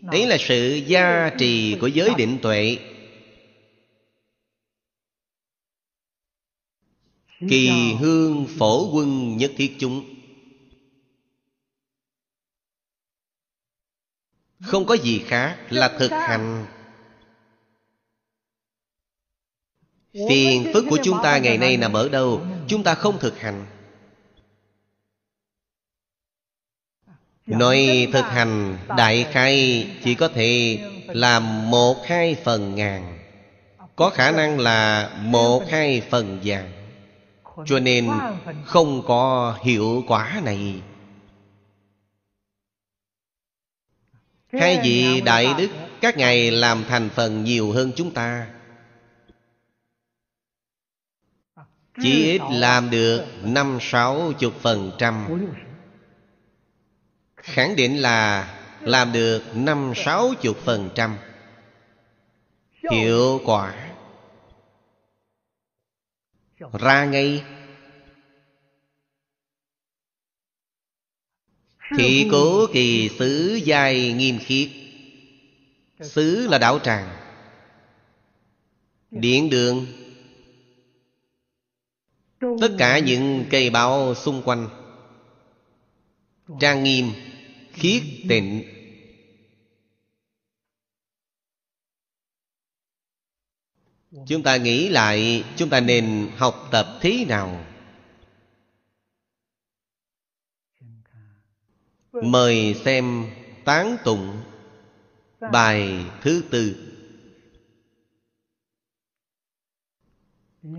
[0.00, 2.78] Đấy là sự gia trì của giới định tuệ.
[7.48, 10.13] Kỳ hương phổ quân nhất thiết chúng.
[14.66, 16.66] Không có gì khác là thực hành.
[20.28, 22.40] Phiền phức của chúng ta ngày nay nằm ở đâu?
[22.68, 23.66] Chúng ta không thực hành.
[27.46, 33.18] Nói thực hành đại khai Chỉ có thể làm một hai phần ngàn.
[33.96, 36.72] Có khả năng là một hai phần vàng
[37.66, 38.10] Cho nên
[38.64, 40.74] không có hiệu quả này
[44.60, 45.68] Hai vị đại đức
[46.00, 48.46] Các ngài làm thành phần nhiều hơn chúng ta?
[52.02, 55.46] Chỉ ít làm được năm sáu chục phần trăm.
[57.36, 58.48] Khẳng định là
[58.80, 61.16] làm được năm sáu chục phần trăm.
[62.90, 63.74] Hiệu quả.
[66.72, 67.44] ra ngay
[71.96, 74.68] thị cố kỳ xứ dài nghiêm khiết.
[76.00, 77.08] Xứ là đạo tràng.
[79.10, 79.86] Điện đường.
[82.40, 84.68] Tất cả những cây bao xung quanh.
[86.60, 87.10] Trang nghiêm
[87.72, 88.64] khiết tịnh.
[94.28, 97.64] Chúng ta nghĩ lại chúng ta nên học tập thế nào
[102.22, 103.26] mời xem
[103.64, 104.40] tán tụng
[105.52, 106.76] bài thứ tư.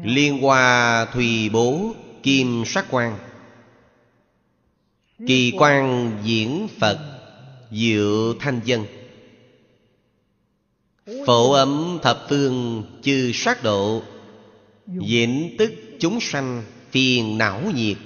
[0.03, 3.17] Liên hoa thùy bố kim sắc quan
[5.27, 6.99] kỳ quan diễn phật
[7.71, 8.86] diệu thanh dân.
[11.25, 14.01] Phổ ấm thập phương chư sát độ
[14.86, 17.97] diễn tức chúng sanh phiền não nhiệt.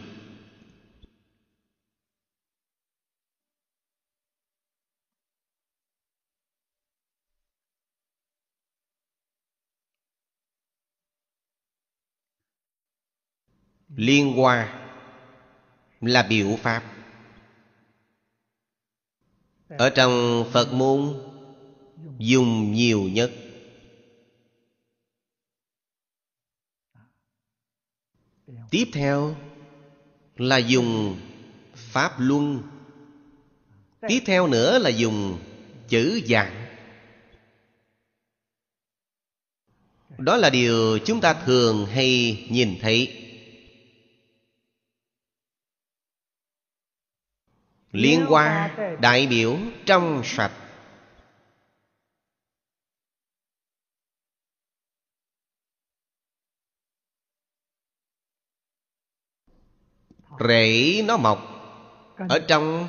[13.95, 14.79] Liên hoa
[16.01, 16.83] là biểu pháp.
[19.67, 21.13] Ở trong phật môn,
[22.17, 23.31] dùng nhiều nhất.
[28.69, 29.35] Tiếp theo
[30.37, 31.19] là dùng
[31.75, 32.61] pháp luân.
[34.07, 35.39] Tiếp theo nữa là dùng
[35.87, 36.59] chữ dạng
[40.19, 43.18] đó là điều chúng ta thường hay nhìn thấy.
[47.91, 50.51] Liên hoa đại biểu trong sạch.
[60.47, 61.39] Rễ nó mọc
[62.29, 62.87] ở trong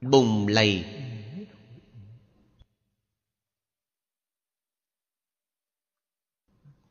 [0.00, 0.84] bùn lầy.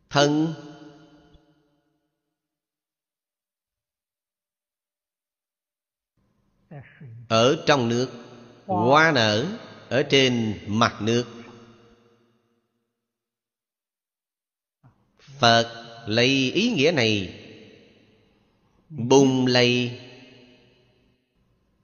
[0.10, 0.54] Thân
[7.30, 8.10] ở trong nước
[8.66, 9.46] hoa nở
[9.90, 11.26] ở trên mặt nước.
[15.20, 17.46] Phật lấy ý nghĩa này
[18.90, 20.00] bùng lầy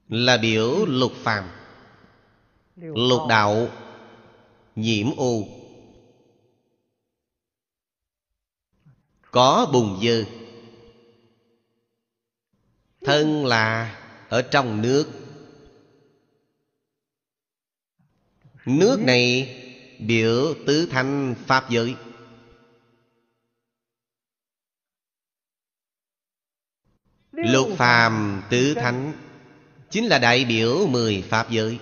[0.09, 1.49] là biểu lục phàm
[2.75, 3.67] lục đạo
[4.75, 5.43] nhiễm ô
[9.31, 10.23] có bùn dơ.
[13.01, 13.97] Thân là
[14.29, 15.24] ở trong nước
[18.65, 19.55] nước này
[19.99, 21.95] biểu tứ thanh pháp giới.
[27.31, 29.13] Lục phàm tứ thánh
[29.89, 31.79] chính là đại biểu mười pháp giới.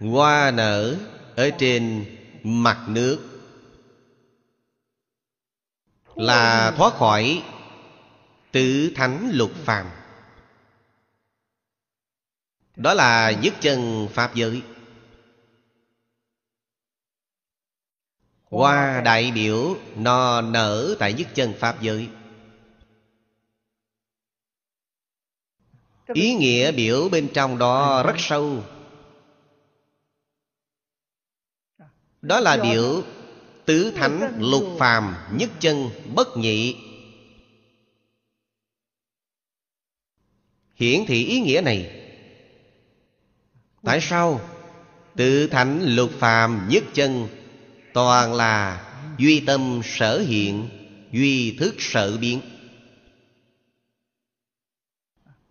[0.00, 0.96] Hoa nở
[1.36, 2.04] ở trên
[2.42, 3.18] mặt nước
[6.14, 7.42] là thoát khỏi
[8.52, 9.86] tứ thánh lục phàm.
[12.76, 14.62] Đó là dứt chân pháp giới.
[18.56, 22.08] Hoa đại biểu nó nở tại dứt chân pháp giới.
[26.14, 28.64] Ý nghĩa biểu bên trong đó rất sâu.
[32.22, 33.02] Đó là biểu
[33.64, 36.76] tứ thánh lục phàm nhất chân bất nhị.
[40.74, 42.02] Hiển thị ý nghĩa này.
[43.82, 44.40] Tại sao
[45.16, 47.28] tự thánh lục phàm nhất chân
[47.96, 48.86] toàn là
[49.18, 50.68] duy tâm sở hiện,
[51.12, 52.40] duy thức sở biến.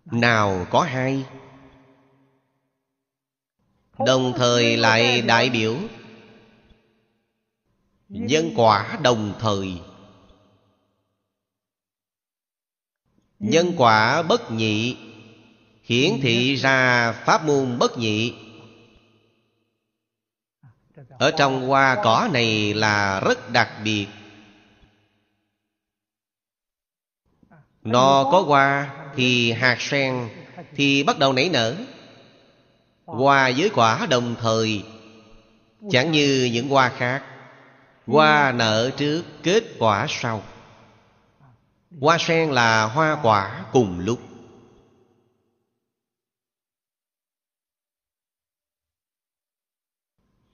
[0.05, 1.25] Nào có hai?
[4.05, 5.77] Đồng thời lại đại biểu.
[8.09, 9.73] Nhân quả đồng thời.
[13.39, 14.97] Nhân quả bất nhị.
[15.83, 18.44] Hiển thị ra pháp môn bất nhị
[21.19, 24.07] ở trong hoa cỏ này là rất đặc biệt.
[27.83, 30.29] Nó có hoa thì hạt sen
[30.75, 31.75] thì bắt đầu nảy nở.
[33.05, 34.83] Hoa với quả đồng thời,
[35.91, 37.23] chẳng như những hoa khác.
[38.07, 40.43] Hoa nở trước, kết quả sau.
[42.01, 44.19] Hoa sen là hoa quả cùng lúc.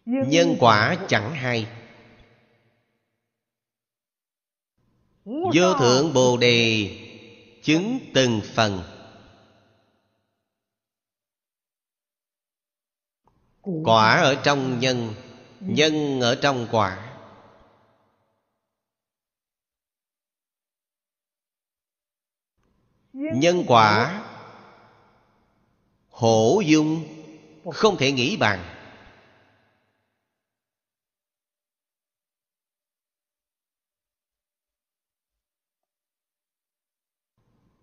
[0.05, 1.67] Nhân quả chẳng hay.
[5.25, 6.89] Vô thượng Bồ Đề
[7.63, 8.83] Chứng từng phần.
[13.61, 15.13] Quả ở trong nhân
[15.59, 17.17] Nhân ở trong quả.
[23.13, 24.23] Nhân quả
[26.09, 27.03] Hổ dung,
[27.73, 28.80] Không thể nghĩ bàn.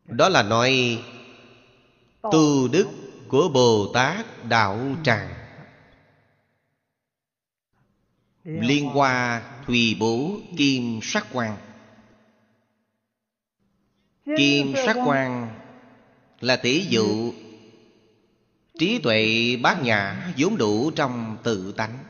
[0.08, 1.02] Đó là nói
[2.22, 2.88] Tu đức
[3.28, 5.34] của Bồ Tát Đạo Tràng.
[8.44, 11.56] Liên hoa Thùy Bố Kim Sắc Quang.
[14.36, 15.60] Kim Sắc Quang
[16.40, 17.32] Là tỷ dụ
[18.78, 22.04] Trí tuệ bát nhã vốn đủ trong tự tánh.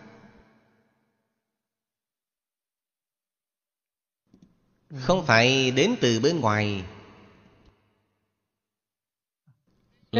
[4.94, 6.84] Không phải đến từ bên ngoài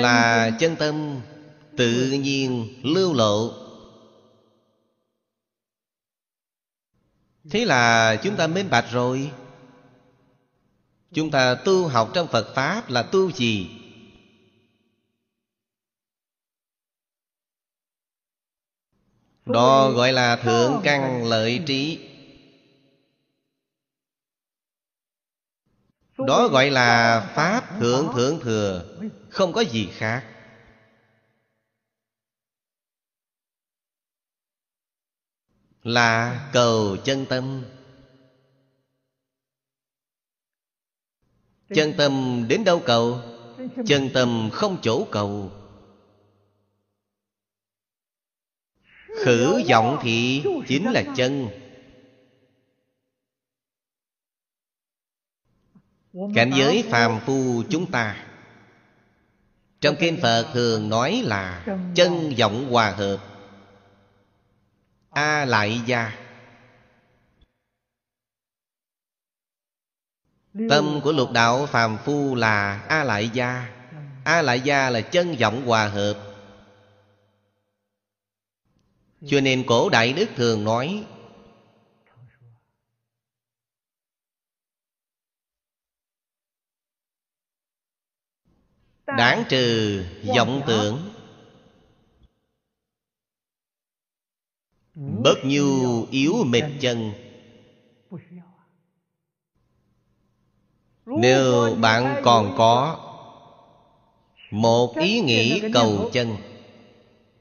[0.03, 1.21] Là chân tâm
[1.77, 3.53] tự nhiên lưu lộ.
[7.51, 9.31] Thế là chúng ta minh bạch rồi.
[11.13, 13.71] Chúng ta tu học trong Phật Pháp là tu gì?
[19.47, 22.09] Đó gọi là thượng căn lợi trí
[26.27, 28.85] Đó gọi là Pháp thượng thượng thừa,
[29.29, 30.25] Không có gì khác.
[35.83, 37.65] Là cầu chân tâm.
[41.75, 43.21] Chân tâm đến đâu cầu?
[43.87, 45.53] Chân tâm không chỗ cầu.
[49.25, 51.49] Khử vọng thì chính là chân.
[56.13, 58.25] Cảnh giới phàm phu chúng ta.
[59.81, 63.19] Trong kinh Phật thường nói là Chân vọng hòa hợp.
[65.11, 66.13] A lại gia.
[70.71, 73.69] Tâm của lục đạo phàm phu là A lại gia.
[74.25, 76.15] A lại gia là chân vọng hòa hợp.
[79.27, 81.05] Cho nên cổ đại đức thường nói
[89.17, 90.05] Đáng trừ
[90.37, 91.13] vọng tưởng.
[94.95, 97.13] Bất nhu yếu mệt chân.
[101.07, 102.99] Nếu bạn còn có
[104.51, 106.37] Một ý nghĩ cầu chân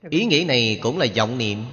[0.10, 1.66] Ý nghĩ này cũng là vọng niệm.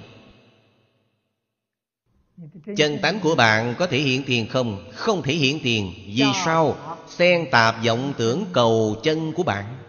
[2.77, 4.91] Chân tánh của bạn có thể hiện tiền không?
[4.93, 5.93] Không thể hiện tiền.
[6.07, 6.77] Vì sao?
[7.09, 9.84] Xen tạp vọng tưởng cầu chân của bạn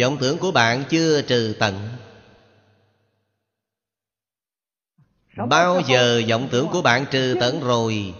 [0.00, 1.88] vọng tưởng của bạn chưa trừ tận.
[5.48, 8.14] Bao giờ vọng tưởng của bạn trừ tận rồi?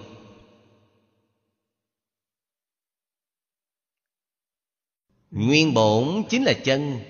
[5.30, 7.00] Nguyên bổn chính là chân.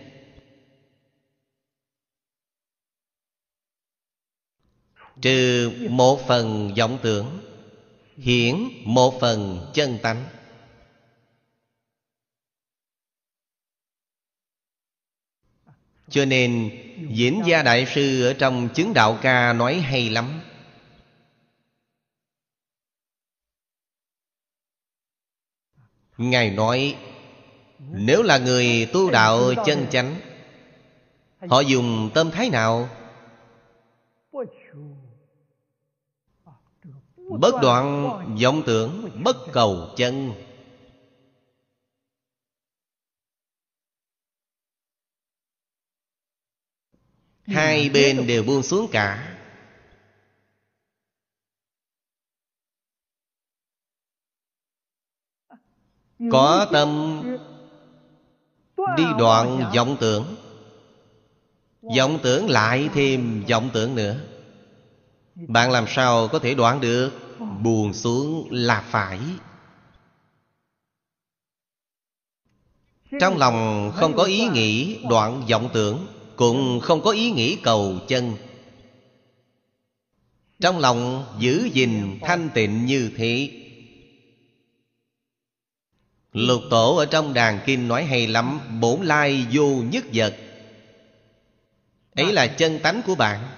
[5.22, 7.40] Trừ một phần vọng tưởng
[8.16, 10.35] hiển một phần chân tánh
[16.08, 16.70] Cho nên,
[17.10, 20.40] Diễn Gia Đại Sư ở trong chứng đạo ca nói hay lắm.
[26.16, 26.96] Ngài nói,
[27.78, 30.16] Nếu là người tu đạo chân chánh,
[31.48, 32.88] Họ dùng tâm thái nào?
[37.16, 38.10] Bất đoạn
[38.42, 40.32] vọng tưởng, Bất cầu chân.
[47.46, 49.36] Hai bên đều buông xuống cả.
[56.32, 57.22] Có tâm
[58.96, 60.36] Đi đoạn vọng tưởng.
[61.96, 64.16] Vọng tưởng lại thêm vọng tưởng nữa.
[65.34, 67.10] Bạn làm sao có thể đoạn được
[67.62, 69.20] Buồn xuống là phải?
[73.20, 77.98] Trong lòng không có ý nghĩ đoạn vọng tưởng cũng không có ý nghĩ cầu
[78.08, 78.32] chân.
[80.60, 83.50] Trong lòng giữ gìn thanh tịnh như thế.
[86.32, 90.36] Lục tổ ở trong đàn kinh nói hay lắm, bổn lai vô nhất vật.
[92.14, 93.48] Ấy là chân tánh của bạn.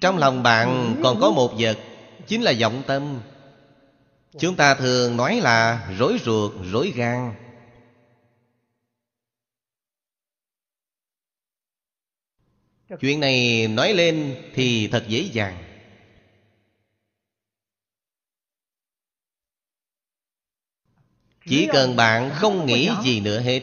[0.00, 1.78] Trong lòng bạn còn có một vật,
[2.26, 3.20] chính là vọng tâm.
[4.38, 7.34] Chúng ta thường nói là rối ruột, rối gan.
[13.00, 15.64] Chuyện này nói lên thì thật dễ dàng.
[21.46, 23.62] Chỉ cần bạn không nghĩ gì nữa hết.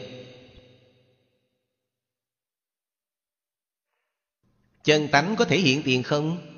[4.84, 6.54] Chân tánh có thể hiện tiền không?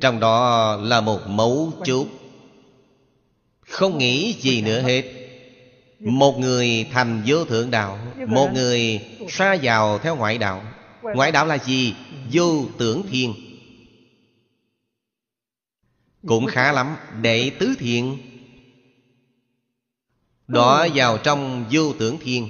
[0.00, 2.06] Trong đó là một mấu chốt.
[3.60, 5.27] Không nghĩ gì nữa hết
[6.00, 10.62] một người thành vô thượng đạo một người xa vào theo ngoại đạo.
[11.02, 11.46] Ngoại đạo.
[11.46, 11.94] là gì?
[12.32, 13.34] Vô tưởng thiên
[16.26, 18.18] cũng khá lắm đệ tứ thiện.
[20.46, 22.48] Đọa vào trong vô tưởng thiên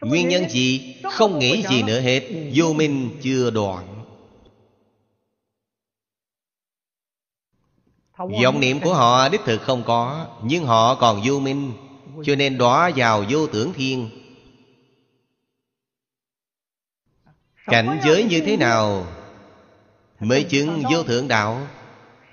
[0.00, 0.96] nguyên nhân gì?
[1.12, 2.22] Không nghĩ gì nữa hết.
[2.54, 4.04] Vô minh chưa đoạn.
[8.42, 11.72] Vọng niệm của họ đích thực không có nhưng họ còn vô minh
[12.24, 14.10] cho nên đọa vào vô tưởng thiên.
[17.66, 19.06] Cảnh giới như thế nào
[20.20, 21.68] mới chứng vô thượng đạo?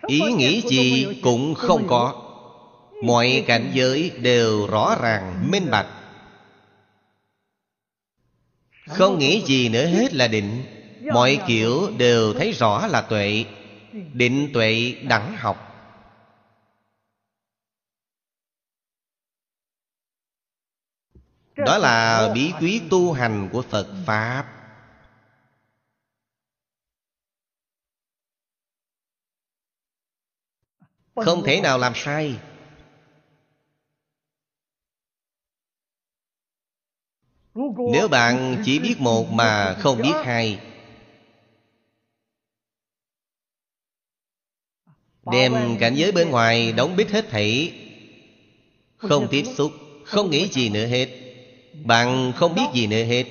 [0.07, 2.19] Ý nghĩ gì cũng không có.
[3.03, 5.87] mọi cảnh giới đều rõ ràng minh bạch.
[8.87, 10.63] Không nghĩ gì nữa hết là định.
[11.13, 13.45] Mọi kiểu đều thấy rõ là tuệ.
[14.13, 15.72] Định tuệ đẳng học
[21.55, 24.45] đó là bí quyết tu hành của phật pháp.
[31.15, 32.39] Không thể nào làm sai.
[37.91, 40.59] Nếu bạn chỉ biết một mà không biết hai,
[45.31, 47.73] đem cảnh giới bên ngoài đóng bít hết thảy,
[48.97, 49.71] không tiếp xúc,
[50.05, 51.22] không nghĩ gì nữa hết
[51.73, 53.25] bạn không biết gì nữa hết.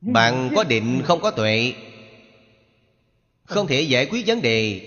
[0.00, 1.72] Bạn có định, không có tuệ.
[3.44, 4.80] Không thể giải quyết vấn đề.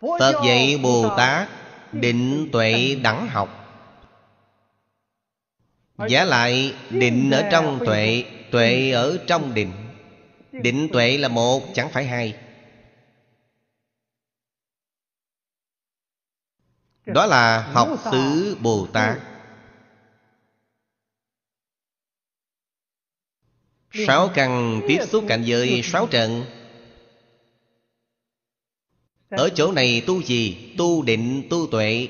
[0.00, 1.48] Phật dạy Bồ Tát
[1.92, 3.56] Định tuệ đẳng học.
[6.08, 9.72] Giả lại, định ở trong tuệ Tuệ ở trong định.
[10.52, 12.34] Định tuệ là một, chẳng phải hai.
[17.06, 19.18] Đó là học xứ Bồ Tát.
[24.06, 26.44] Sáu căn tiếp xúc cảnh giới sáu trận
[29.30, 30.74] ở chỗ này tu gì?
[30.78, 32.08] Tu định, tu tuệ.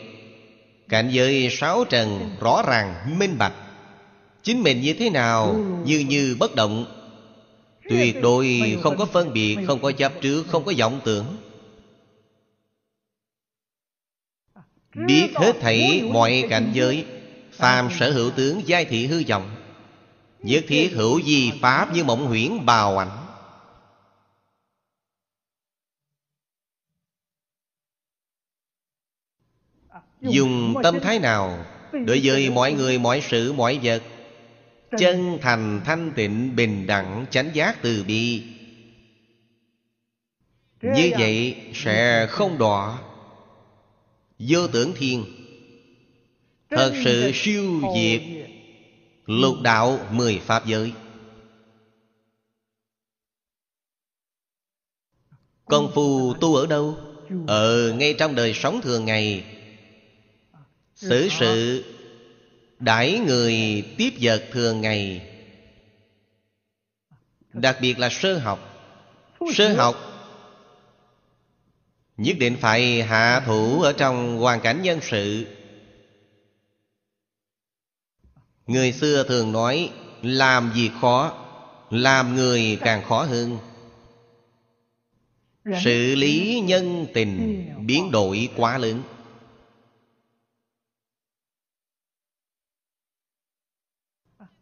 [0.88, 3.54] Cảnh giới sáu trần rõ ràng, minh bạch.
[4.42, 5.54] Chính mình như thế nào
[5.84, 6.84] Như như bất động.
[7.88, 11.36] Tuyệt đối không có phân biệt Không có chấp trước, không có vọng tưởng
[14.94, 17.06] Biết hết thảy mọi cảnh giới
[17.52, 19.56] Phàm sở hữu tướng giai thị hư vọng.
[20.38, 23.26] Nhất thiết hữu gì Pháp như mộng huyễn bào ảnh.
[30.20, 34.02] Dùng tâm thái nào đối với mọi người mọi sự mọi vật?
[34.98, 38.44] Chân thành thanh tịnh bình đẳng chánh giác từ bi.
[40.82, 42.98] Như vậy sẽ không đọa
[44.48, 45.24] vô tưởng thiên.
[46.70, 48.22] Thật sự siêu diệt.
[49.26, 50.92] lục đạo mười pháp giới.
[55.64, 56.98] Công phu tu ở đâu?
[57.46, 59.44] Ở ngay trong đời sống thường ngày.
[60.94, 61.84] Xử sự
[62.78, 65.30] đãi người tiếp vật thường ngày.
[67.52, 68.66] Đặc biệt là sơ học.
[69.54, 70.10] Sơ học
[72.20, 75.46] nhất định phải hạ thủ ở trong hoàn cảnh nhân sự.
[78.66, 79.92] Người xưa thường nói
[80.22, 81.46] làm việc khó
[81.90, 83.58] làm người càng khó hơn.
[85.84, 89.02] Xử lý nhân tình biến đổi quá lớn.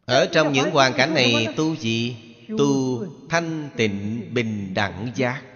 [0.05, 2.17] Ở trong những hoàn cảnh này tu gì?
[2.59, 5.48] Tu thanh tịnh bình đẳng giác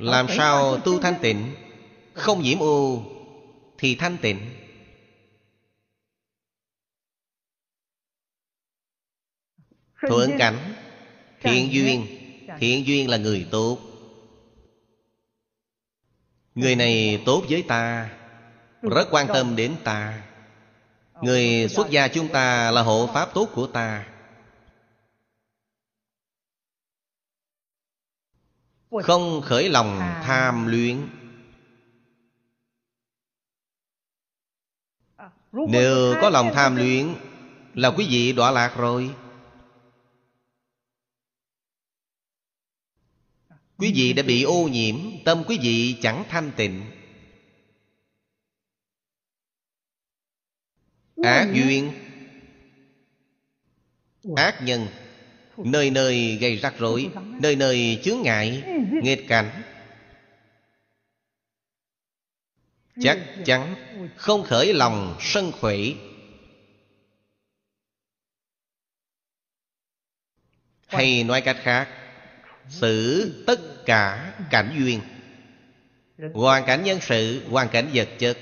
[0.00, 1.54] Làm sao tu thanh tịnh?
[2.12, 3.02] Không nhiễm ô
[3.78, 4.40] Thì thanh tịnh.
[10.08, 10.74] Thuận cảnh
[11.40, 12.06] Thiện duyên
[12.58, 13.78] Thiện duyên là người tốt.
[16.54, 18.10] Người này tốt với ta
[18.82, 20.22] Rất quan tâm đến ta.
[21.22, 24.06] Người xuất gia chúng ta là hộ pháp tốt của ta
[28.90, 31.08] Không khởi lòng tham luyện
[35.52, 37.14] Nếu có lòng tham luyện
[37.74, 39.14] Là quý vị đọa lạc rồi.
[43.76, 46.90] Quý vị đã bị ô nhiễm Tâm quý vị chẳng thanh tịnh.
[51.22, 51.92] Ác duyên.
[54.36, 54.86] Ác nhân
[55.56, 57.10] Nơi nơi gây rắc rối,
[57.42, 58.62] Nơi nơi chướng ngại,
[59.02, 59.62] Nghịch cảnh.
[63.00, 63.74] Chắc chắn
[64.16, 65.96] Không khởi lòng sân khuỷ
[70.86, 71.88] Hay nói cách khác,
[72.68, 75.00] Xử tất cả cảnh duyên.
[76.34, 78.38] Hoàn cảnh nhân sự, Hoàn cảnh vật chất.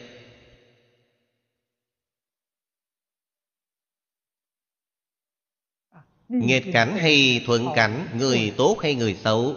[6.28, 9.56] Nghịch cảnh hay thuận cảnh Người tốt hay người xấu?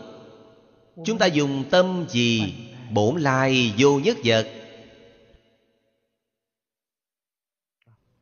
[1.06, 2.53] Chúng ta dùng tâm gì?
[2.91, 4.48] Bổn lai vô nhất vật.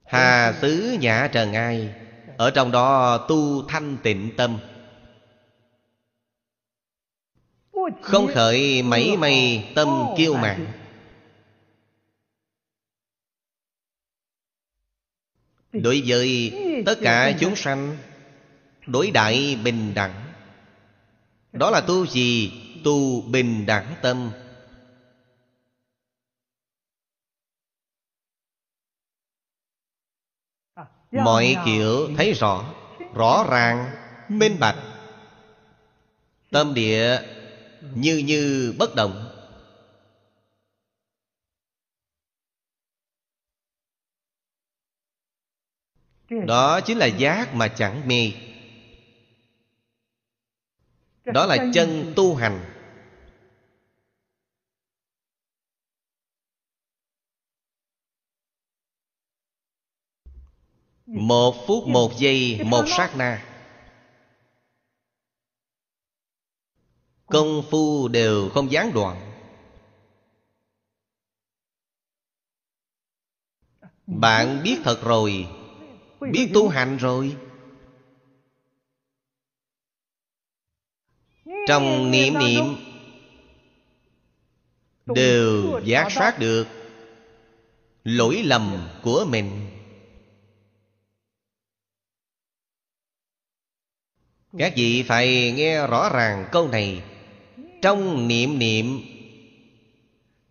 [0.04, 1.94] Hà xứ nhã trần ai?
[2.38, 4.60] Ở trong đó tu thanh tịnh tâm.
[8.02, 10.68] Không khởi mấy mây tâm kiêu mạn.
[15.72, 16.54] Đối với
[16.86, 17.98] tất cả chúng sanh
[18.92, 20.34] Đối đại bình đẳng.
[21.54, 22.52] Đó là tu gì?
[22.84, 24.32] Tu bình đẳng tâm.
[31.12, 32.74] Mọi kiểu thấy rõ
[33.14, 33.92] Rõ ràng,
[34.30, 34.76] Minh bạch.
[36.52, 37.20] Tâm địa
[37.96, 39.26] Như như bất động.
[46.30, 48.32] Đó chính là giác mà chẳng mê.
[51.34, 52.66] Đó là chân tu hành.
[61.06, 63.46] Một phút một giây một sát na.
[67.26, 69.32] Công phu đều không gián đoạn.
[74.08, 75.48] Bạn biết thật rồi.
[76.32, 77.38] Biết tu hành rồi
[81.70, 82.64] Trong niệm niệm
[85.06, 86.68] Đều giác soát được
[88.04, 89.50] Lỗi lầm của mình.
[94.58, 97.04] Các vị phải nghe rõ ràng câu này.
[97.82, 99.00] Trong niệm niệm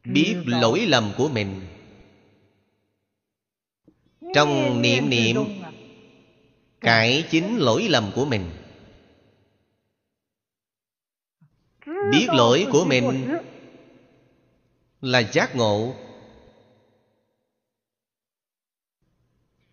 [0.05, 1.61] Biết lỗi lầm của mình.
[4.35, 5.37] Trong niệm niệm
[6.81, 8.51] Cải chính lỗi lầm của mình
[12.13, 13.39] Biết lỗi của mình
[15.01, 15.95] Là giác ngộ.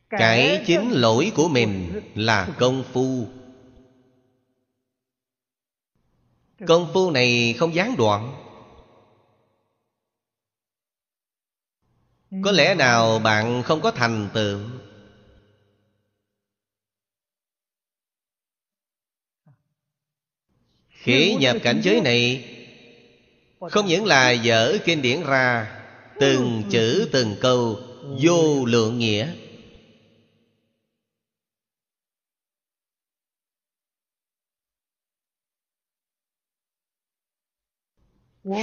[0.10, 3.28] Cải chính lỗi của mình là công phu.
[6.68, 8.42] Công phu này không gián đoạn.
[12.44, 14.60] Có lẽ nào bạn không có thành tựu
[21.06, 22.46] Khi nhập cảnh giới này
[23.60, 25.78] Không những là dở kinh điển ra
[26.20, 27.80] Từng chữ từng câu
[28.22, 29.28] Vô lượng nghĩa.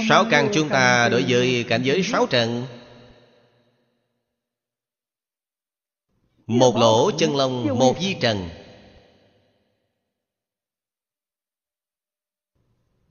[0.09, 2.65] Sáu căn chúng ta đối với cảnh giới sáu trần
[6.47, 8.49] Một lỗ chân lông một di trần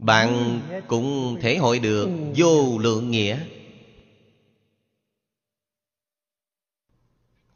[0.03, 3.39] Bạn cũng thể hội được vô lượng nghĩa.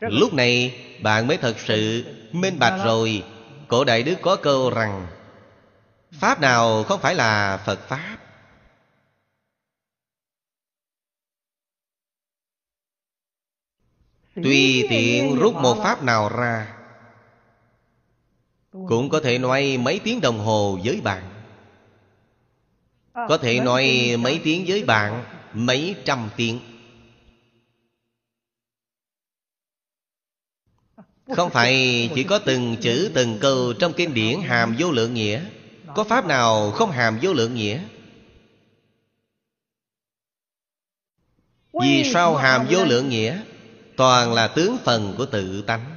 [0.00, 3.24] Lúc này, bạn mới thật sự minh bạch rồi.
[3.68, 5.06] Cổ Đại Đức có câu rằng,
[6.12, 8.16] Pháp nào không phải là Phật Pháp?
[14.34, 16.76] Tùy tiện rút một pháp nào ra,
[18.72, 21.35] Cũng có thể nói mấy tiếng đồng hồ với bạn.
[23.16, 26.60] Có thể nói mấy tiếng với bạn Mấy trăm tiếng.
[31.36, 31.74] Không phải
[32.14, 35.44] chỉ có từng chữ từng câu Trong kinh điển hàm vô lượng nghĩa.
[35.94, 37.82] Có pháp nào không hàm vô lượng nghĩa?
[41.82, 43.42] Vì sao hàm vô lượng nghĩa?
[43.96, 45.96] Toàn là tướng phần của tự tánh.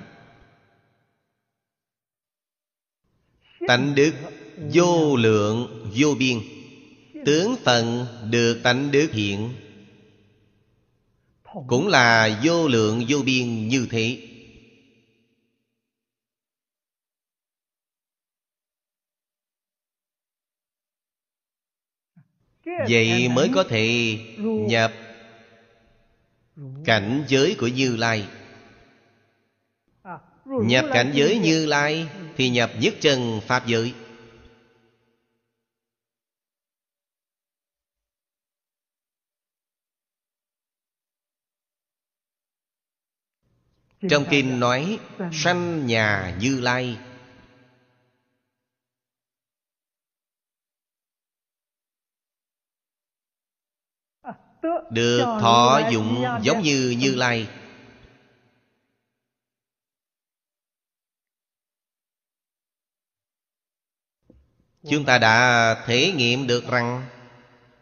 [3.68, 4.14] Tánh đức
[4.74, 6.40] vô lượng vô biên
[7.30, 9.54] Tướng phận được tánh đức hiện.
[11.68, 14.22] Cũng là vô lượng vô biên như thế.
[22.66, 24.94] Vậy mới có thể nhập
[26.86, 28.28] cảnh giới của Như Lai.
[30.46, 33.94] Nhập cảnh giới Như Lai Thì nhập nhất chân Pháp giới.
[44.02, 45.00] Trong kinh nói
[45.32, 46.98] Sanh nhà Như Lai.
[54.92, 57.50] Được thọ dụng giống như Như Lai.
[64.90, 67.06] Chúng ta đã thể nghiệm được rằng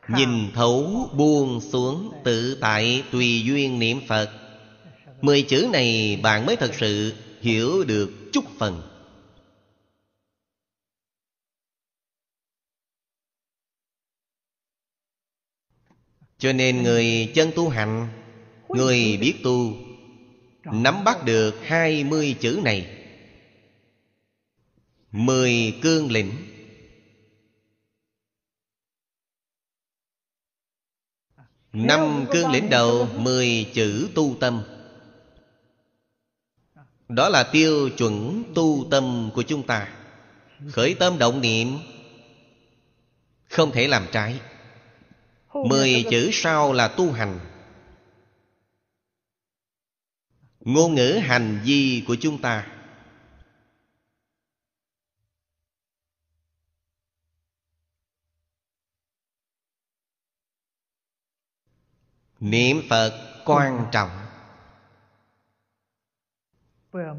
[0.08, 4.47] Nhìn thấu buông xuống tự tại tùy duyên niệm Phật
[5.22, 8.82] Mười chữ này bạn mới thật sự hiểu được chút phần.
[16.38, 18.08] Cho nên người chân tu hành,
[18.70, 19.74] Người biết tu,
[20.64, 23.08] Nắm bắt được hai mươi chữ này.
[25.12, 26.32] Mười cương lĩnh.
[31.74, 34.64] Năm cương lĩnh đầu, Mười chữ tu tâm.
[37.10, 39.88] Đó là tiêu chuẩn tu tâm của chúng ta.
[40.72, 41.80] Khởi tâm động niệm,
[43.50, 44.40] Không thể làm trái.
[45.54, 47.40] Mười chữ sau là tu hành.
[50.60, 52.68] Ngôn ngữ hành vi của chúng ta.
[62.40, 64.27] Niệm Phật quan trọng.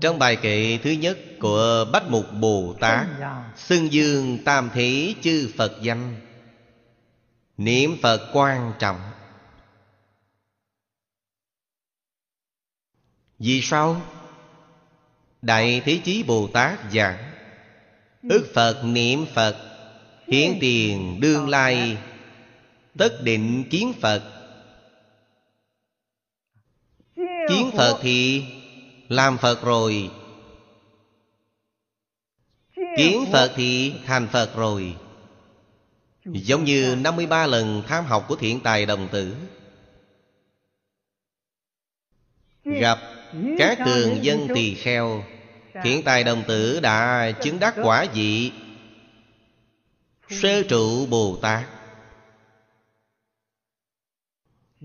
[0.01, 3.07] Trong bài kệ thứ nhất của Bách Mục Bồ Tát
[3.57, 6.17] Xưng dương tam thế chư Phật danh.
[7.57, 9.01] Niệm Phật quan trọng.
[13.39, 14.01] Vì sao?
[15.43, 17.33] Đại Thế Chí Bồ Tát giảng
[18.23, 19.57] Ước Phật niệm Phật
[20.27, 21.99] Hiến tiền đương lai.
[22.99, 24.23] Tất định kiến Phật.
[27.49, 28.45] Kiến Phật thì
[29.09, 30.11] làm Phật rồi.
[32.97, 34.97] Kiến Phật thì thành Phật rồi.
[36.25, 39.35] Giống như 53 lần tham học của thiện tài đồng tử.
[42.65, 42.99] Gặp
[43.59, 45.25] các tường dân tỳ kheo,
[45.83, 48.53] Thiện tài đồng tử đã chứng đắc quả vị.
[50.31, 51.65] Sơ trụ Bồ Tát.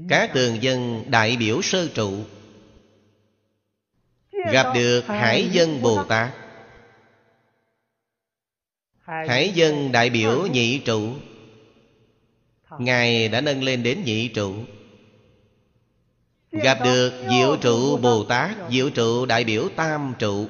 [0.10, 2.24] Các tường dân đại biểu sơ trụ.
[4.54, 6.32] Gặp được Hải dân Bồ Tát.
[9.02, 11.14] Hải dân đại biểu nhị trụ.
[12.80, 14.56] Ngài đã nâng lên đến nhị trụ.
[16.52, 20.48] Gặp được diệu trụ Bồ Tát Diệu trụ đại biểu tam trụ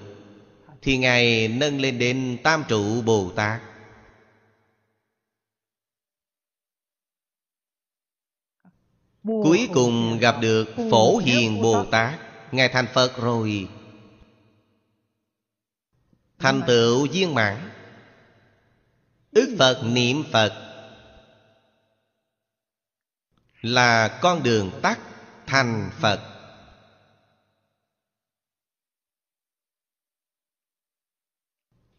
[0.82, 3.62] Thì Ngài nâng lên đến tam trụ Bồ Tát.
[9.24, 12.20] Cuối cùng gặp được Phổ Hiền Bồ Tát.
[12.52, 13.68] Ngài thành Phật rồi
[16.44, 17.70] Thành tựu viên mãn.
[19.32, 20.54] Ức Phật, niệm Phật
[23.62, 25.00] là con đường tắt
[25.46, 26.20] thành phật.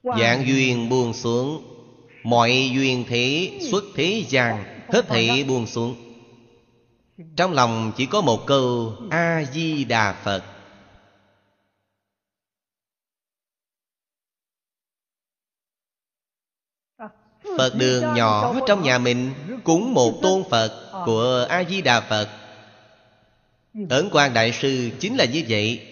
[0.02, 1.64] Dạng duyên buông xuống,
[2.22, 5.96] mọi duyên thế xuất thế gian, hết thảy buông xuống.
[7.36, 10.53] Trong lòng chỉ có một câu a di đà phật.
[17.58, 22.28] Phật đường nhỏ trong nhà mình Cúng một tôn Phật của A-di-đà Phật.
[23.90, 25.90] Ấn quan Đại Sư chính là như vậy.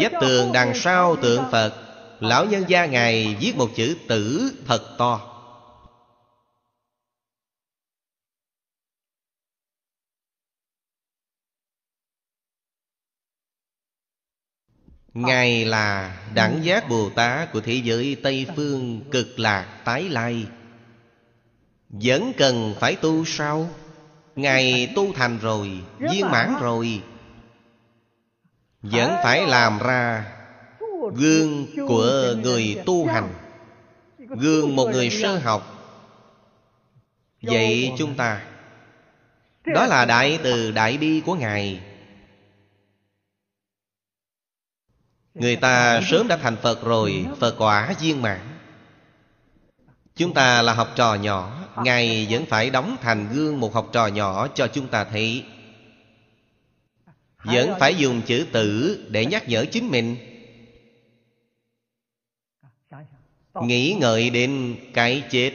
[0.00, 1.72] Dép tường đằng sau tượng Phật,
[2.20, 5.33] Lão nhân gia Ngài viết một chữ tử thật to.
[15.14, 20.46] Ngài là đẳng giác Bồ Tát của thế giới Tây Phương cực lạc tái lai.
[21.88, 23.68] Vẫn cần phải tu sao?
[24.36, 27.02] Ngài tu thành rồi, Viên mãn rồi.
[28.82, 30.24] Vẫn phải làm ra
[31.14, 33.28] Gương của người tu hành,
[34.18, 35.70] Gương một người sơ học.
[37.42, 38.42] Vậy chúng ta,
[39.74, 41.80] Đó là đại từ đại bi của Ngài.
[45.34, 48.40] Người ta sớm đã thành Phật rồi, Phật quả viên mãn.
[50.16, 54.06] Chúng ta là học trò nhỏ, Ngài vẫn phải đóng thành gương một học trò
[54.06, 55.44] nhỏ cho chúng ta thấy.
[57.44, 60.16] Vẫn phải dùng chữ tử để nhắc nhở chính mình.
[63.54, 65.52] Nghĩ ngợi đến cái chết,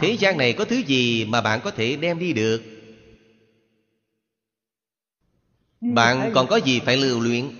[0.00, 2.62] Thế gian này có thứ gì mà bạn có thể đem đi được?
[5.80, 7.50] Bạn còn có gì phải lưu luyện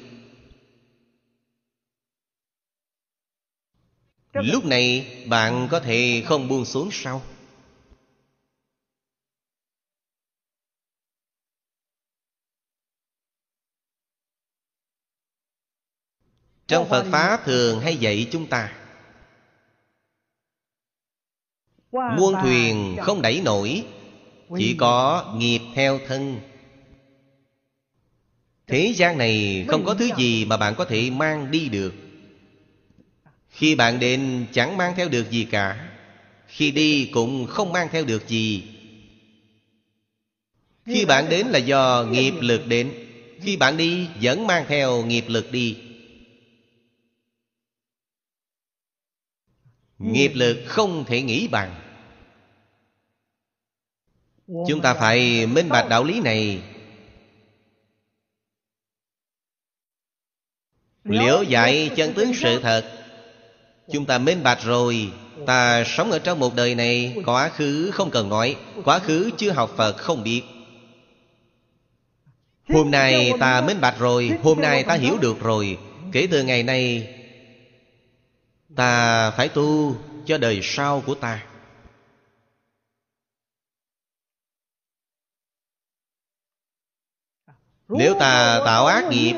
[4.32, 7.22] Lúc này bạn có thể không buông xuống sau
[16.66, 18.72] Trong Phật Pháp thường hay dạy chúng ta
[21.92, 23.84] Muôn thuyền không đẩy nổi
[24.58, 26.40] Chỉ có nghiệp theo thân.
[28.66, 32.09] Thế gian này không có thứ gì mà bạn có thể mang đi được
[33.50, 35.86] khi bạn đến chẳng mang theo được gì cả,
[36.46, 38.64] Khi đi cũng không mang theo được gì.
[40.86, 42.94] Khi bạn đến là do nghiệp lực đến,
[43.42, 45.78] Khi bạn đi vẫn mang theo nghiệp lực đi.
[49.98, 51.74] Nghiệp lực không thể nghĩ bằng.
[54.46, 56.62] Chúng ta phải minh bạch đạo lý này.
[61.04, 62.99] Liễu dạy chân tướng sự thật.
[63.92, 65.12] Chúng ta minh bạch rồi.
[65.46, 69.50] Ta sống ở trong một đời này Quá khứ không cần nói, Quá khứ chưa
[69.50, 70.42] học Phật không biết.
[72.68, 75.78] Hôm nay ta minh bạch rồi, Hôm nay ta hiểu được rồi.
[76.12, 77.14] Kể từ ngày nay,
[78.76, 79.96] Ta phải tu
[80.26, 81.46] cho đời sau của ta.
[87.88, 89.34] Nếu ta tạo ác nghiệp,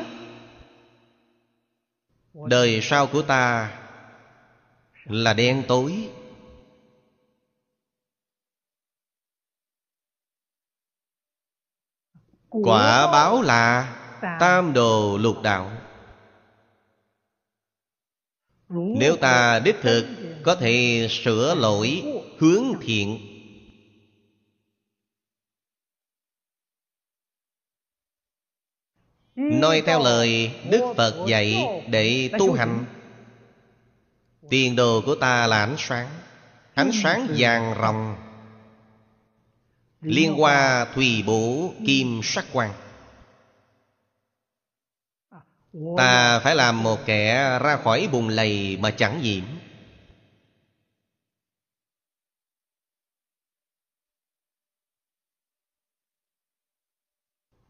[2.33, 3.71] Đời sau của ta
[5.05, 6.09] là đen tối.
[12.49, 13.95] Quả báo là
[14.39, 15.71] Tam đồ lục đạo.
[18.69, 20.05] Nếu ta đích thực
[20.43, 22.03] Có thể sửa lỗi
[22.37, 23.19] Hướng thiện.
[29.35, 32.85] Nói theo lời Đức Phật dạy Để tu hành
[34.49, 36.09] Tiền đồ của ta là ánh sáng.
[36.73, 38.15] Ánh sáng vàng ròng.
[40.01, 42.73] Liên hoa thùy bổ kim sắc quang.
[45.97, 49.43] Ta phải làm một kẻ ra khỏi bùn lầy mà chẳng nhiễm.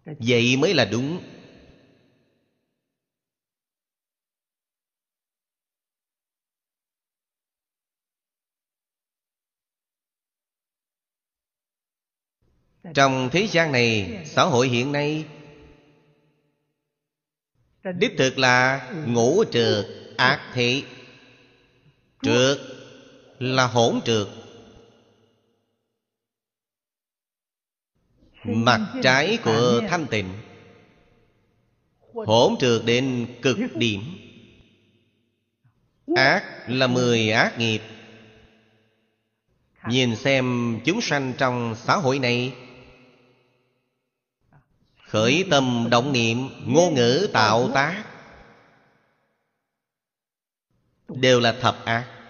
[0.06, 1.33] Vậy mới là đúng.
[12.94, 15.26] Trong thế gian này, Xã hội hiện nay,
[17.84, 19.86] Đích thực là ngũ trượt
[20.18, 20.84] ác thị
[22.22, 22.58] Trượt
[23.40, 24.28] là hỗn trượt
[28.44, 30.34] Mặt trái của thanh tịnh,
[32.14, 34.02] Hỗn trượt đến cực điểm.
[36.16, 37.82] Ác là mười ác nghiệp.
[39.90, 42.54] Nhìn xem chúng sanh trong xã hội này
[45.14, 48.06] Khởi tâm động niệm Ngôn ngữ tạo tác.
[51.08, 52.26] Đều là thập ác.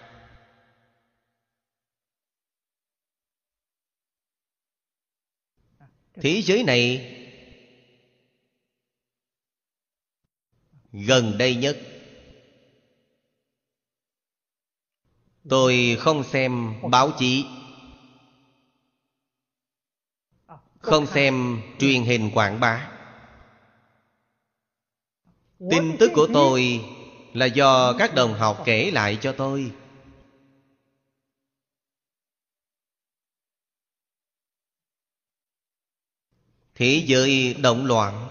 [6.15, 7.09] Thế giới này
[10.91, 11.77] Gần đây nhất.
[15.49, 17.45] Tôi không xem báo chí.
[20.83, 22.89] Không xem truyền hình quảng bá.
[25.69, 26.81] Tin tức của tôi
[27.33, 29.71] Là do các đồng học kể lại cho tôi.
[36.75, 38.27] Thế giới động loạn.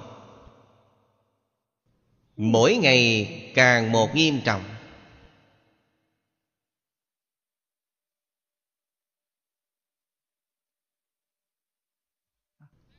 [2.37, 4.72] Mỗi ngày càng một nghiêm trọng.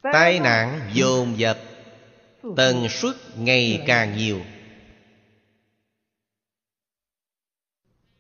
[0.03, 1.57] Tai nạn dồn dập,
[2.55, 4.41] Tần suất ngày càng nhiều.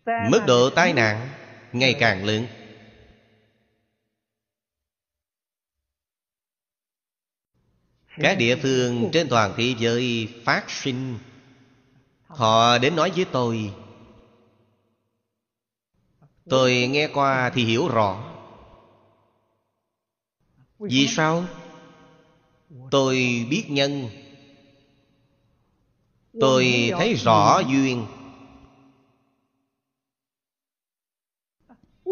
[0.05, 1.29] Mức độ tai nạn
[1.71, 2.47] ngày càng lớn.
[8.17, 11.17] Các địa phương trên toàn thế giới phát sinh,
[12.27, 13.73] Họ đến nói với tôi
[16.49, 18.23] Tôi nghe qua thì hiểu rõ.
[20.79, 21.45] Vì sao?
[22.91, 23.15] Tôi
[23.49, 24.09] biết nhân.
[26.39, 28.05] Tôi thấy rõ duyên.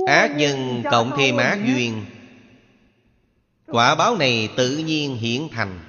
[0.07, 2.05] Ác nhân cộng thêm ác duyên.
[3.65, 5.79] Quả báo này tự nhiên hiển thành.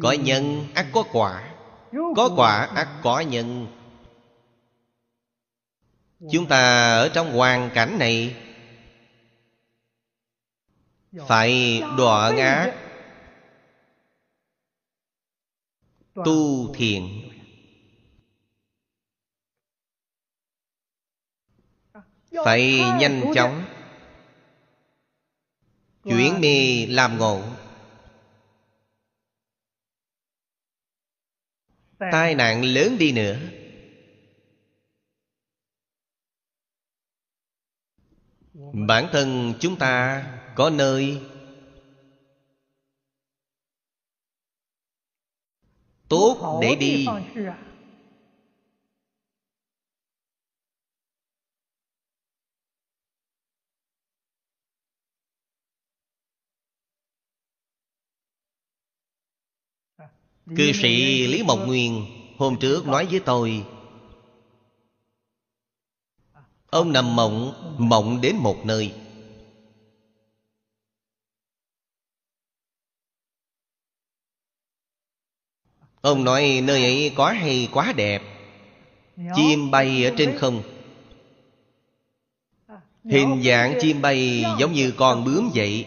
[0.00, 1.54] Có nhân, ác có quả.
[2.16, 3.77] Có quả, ác có nhân.
[6.18, 8.36] Chúng ta ở trong hoàn cảnh này
[11.28, 12.72] Phải đọa ngã
[16.14, 17.30] Tu thiện
[22.44, 23.64] Phải nhanh chóng
[26.04, 27.42] Chuyển mê làm ngộ.
[31.98, 33.38] Tai nạn lớn đi nữa.
[38.72, 40.24] Bản thân chúng ta
[40.54, 41.20] có nơi
[46.08, 47.06] tốt để đi.
[60.56, 62.06] Cư sĩ Lý Mộc Nguyên
[62.38, 63.64] Hôm trước nói với tôi
[66.70, 68.92] Ông nằm mộng Mộng đến một nơi.
[76.00, 78.22] Ông nói, nơi ấy quá hay, quá đẹp.
[79.34, 80.62] Chim bay ở trên không.
[83.04, 85.86] Hình dạng chim bay giống như con bướm vậy.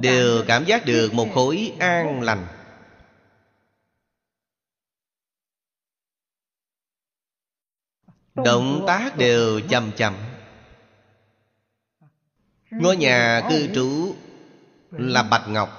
[0.00, 2.59] Đều cảm giác được một khối an lành.
[8.44, 10.14] Động tác đều chậm chậm.
[12.70, 14.14] Ngôi nhà cư trú
[14.90, 15.76] là bạch ngọc.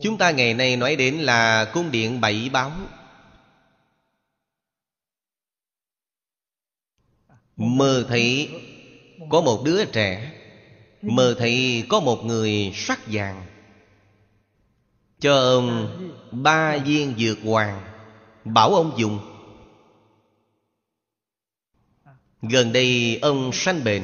[0.00, 2.72] Chúng ta ngày nay nói đến là cung điện bảy báo
[7.56, 8.50] mơ thấy
[9.30, 10.32] có một đứa trẻ
[11.02, 13.46] mơ thấy có một người sắc vàng.
[15.18, 15.98] Cho ông
[16.30, 17.89] ba viên dược hoàng
[18.44, 19.18] bảo ông dùng.
[22.42, 24.02] Gần đây ông sanh bệnh.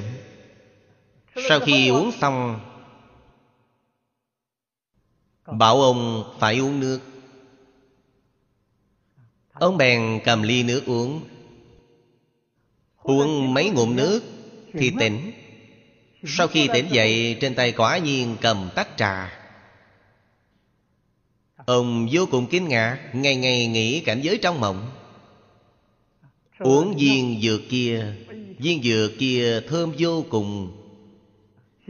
[1.48, 2.60] Sau khi uống xong,
[5.46, 7.00] bảo ông phải uống nước.
[9.52, 11.24] Ông bèn cầm ly nước uống.
[13.02, 14.22] Uống mấy ngụm nước
[14.72, 15.32] thì tỉnh.
[16.24, 19.45] Sau khi tỉnh dậy, Trên tay quả nhiên cầm tách trà.
[21.66, 24.90] Ông vô cùng kinh ngạc, Ngày ngày nghĩ cảnh giới trong mộng.
[26.59, 28.14] Uống viên dược kia,
[28.59, 30.72] Viên dược kia thơm vô cùng.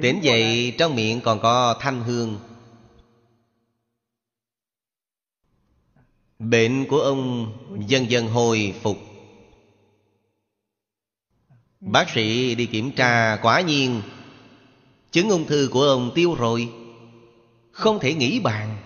[0.03, 2.39] Tỉnh dậy, trong miệng còn có thanh hương.
[6.39, 7.53] Bệnh của ông
[7.89, 8.99] dần dần hồi phục.
[11.81, 14.03] Bác sĩ đi kiểm tra quả nhiên.
[15.11, 16.69] Chứng ung thư của ông tiêu rồi.
[17.73, 18.77] Không thể nghĩ bàn.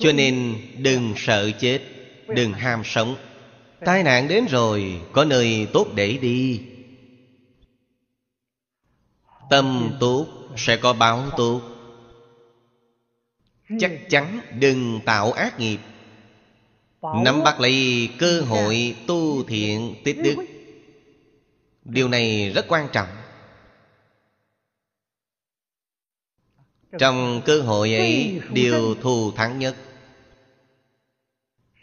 [0.00, 1.80] Cho nên đừng sợ chết,
[2.28, 3.16] Đừng ham sống.
[3.84, 6.60] Tai nạn đến rồi, Có nơi tốt để đi.
[9.50, 11.60] Tâm tốt sẽ có báo tốt.
[13.78, 15.78] Chắc chắn đừng tạo ác nghiệp.
[17.24, 20.36] Nắm bắt lấy cơ hội tu thiện tích đức.
[21.84, 23.08] Điều này rất quan trọng.
[26.98, 29.76] Trong cơ hội ấy, Điều thù thắng nhất.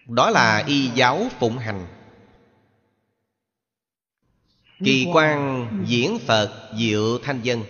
[0.07, 1.87] Đó là y giáo phụng hành.
[4.85, 7.63] Kỳ quan diễn Phật diệu thanh dân.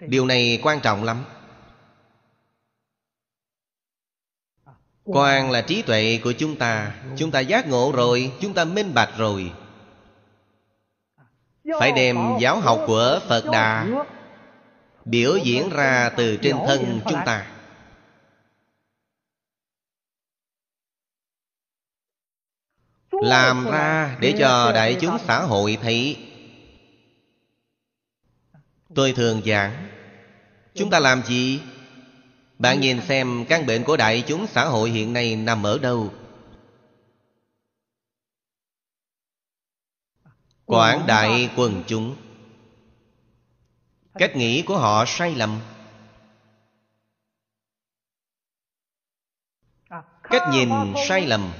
[0.00, 1.24] Điều này quan trọng lắm.
[5.04, 6.94] Quan là trí tuệ của chúng ta.
[7.16, 9.52] Chúng ta giác ngộ rồi Chúng ta minh bạch rồi.
[11.80, 13.86] Phải đem giáo học của phật đà
[15.04, 17.46] biểu diễn ra từ trên thân chúng ta
[23.22, 26.28] làm ra để cho đại chúng xã hội thấy.
[28.94, 29.88] Tôi thường giảng
[30.74, 31.60] chúng ta làm gì?
[32.58, 36.14] Bạn nhìn xem căn bệnh của đại chúng xã hội hiện nay nằm ở đâu?
[40.64, 42.16] Quảng đại quần chúng.
[44.14, 45.60] Cách nghĩ của họ sai lầm.
[50.22, 50.70] Cách nhìn
[51.08, 51.52] sai lầm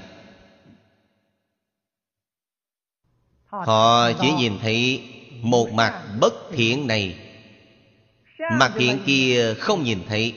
[3.53, 5.03] họ chỉ nhìn thấy
[5.41, 7.19] một mặt bất thiện này.
[8.51, 10.33] Mặt thiện kia không nhìn thấy.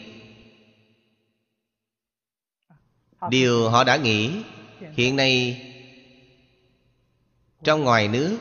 [3.31, 4.33] Điều họ đã nghĩ
[4.97, 5.63] hiện nay
[7.65, 8.39] trong ngoài nước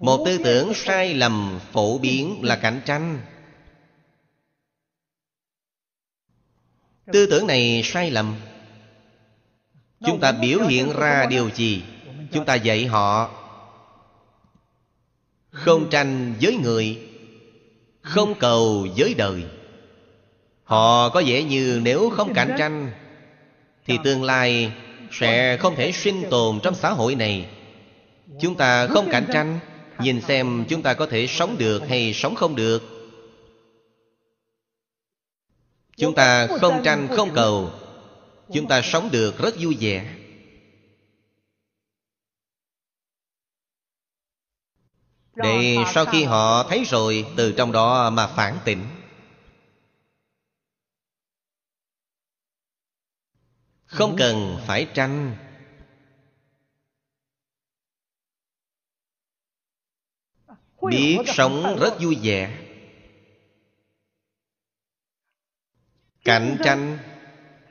[0.00, 3.20] một tư tưởng sai lầm phổ biến là cạnh tranh.
[7.12, 8.36] Tư tưởng này sai lầm.
[10.06, 11.82] Chúng ta biểu hiện ra điều gì?
[12.32, 12.54] chúng ta.
[12.54, 13.43] dạy họ
[15.54, 16.98] không tranh với người
[18.00, 19.42] không cầu với đời.
[20.64, 22.90] Họ có vẻ như nếu không cạnh tranh
[23.86, 24.72] thì tương lai
[25.10, 27.46] sẽ không thể sinh tồn trong xã hội này.
[28.40, 29.58] Chúng ta không cạnh tranh
[29.98, 32.82] nhìn xem chúng ta có thể sống được hay sống không được.
[35.96, 37.70] Chúng ta không tranh không cầu.
[38.54, 40.04] chúng ta sống được rất vui vẻ
[45.36, 48.86] để sau khi họ thấy rồi từ trong đó mà phản tỉnh.
[53.84, 55.36] Không cần phải tranh.
[60.90, 62.58] Biết sống rất vui vẻ.
[66.24, 66.98] Cạnh tranh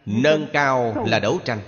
[0.06, 1.62] nâng cao là đấu tranh.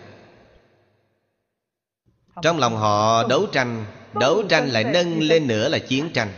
[2.41, 3.85] Trong lòng họ đấu tranh
[4.19, 6.29] đấu tranh lại nâng lên nữa là chiến tranh.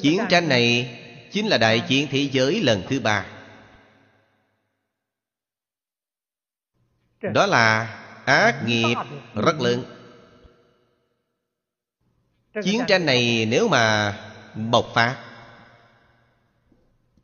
[0.00, 0.98] Chiến tranh này
[1.32, 3.26] chính là đại chiến thế giới lần thứ ba.
[7.22, 8.94] Đó là ác nghiệp
[9.34, 9.84] rất lớn.
[12.64, 14.14] Chiến tranh này nếu mà
[14.54, 15.16] bộc phát,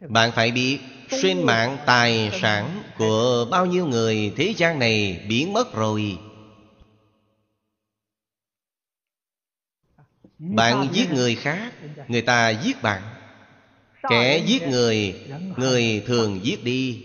[0.01, 0.79] bạn phải biết
[1.11, 6.19] sinh mạng tài sản của bao nhiêu người thế gian này biến mất rồi.
[10.51, 11.73] Bạn giết người khác,
[12.09, 13.03] người ta giết bạn.
[14.09, 15.25] Kẻ giết người
[15.57, 17.05] người thường giết đi.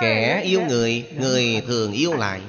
[0.00, 2.42] Kẻ yêu người người thường yêu lại.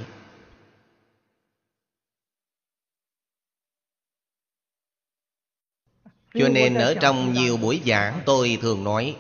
[6.33, 9.15] Cho nên ở trong nhiều buổi giảng tôi thường nói,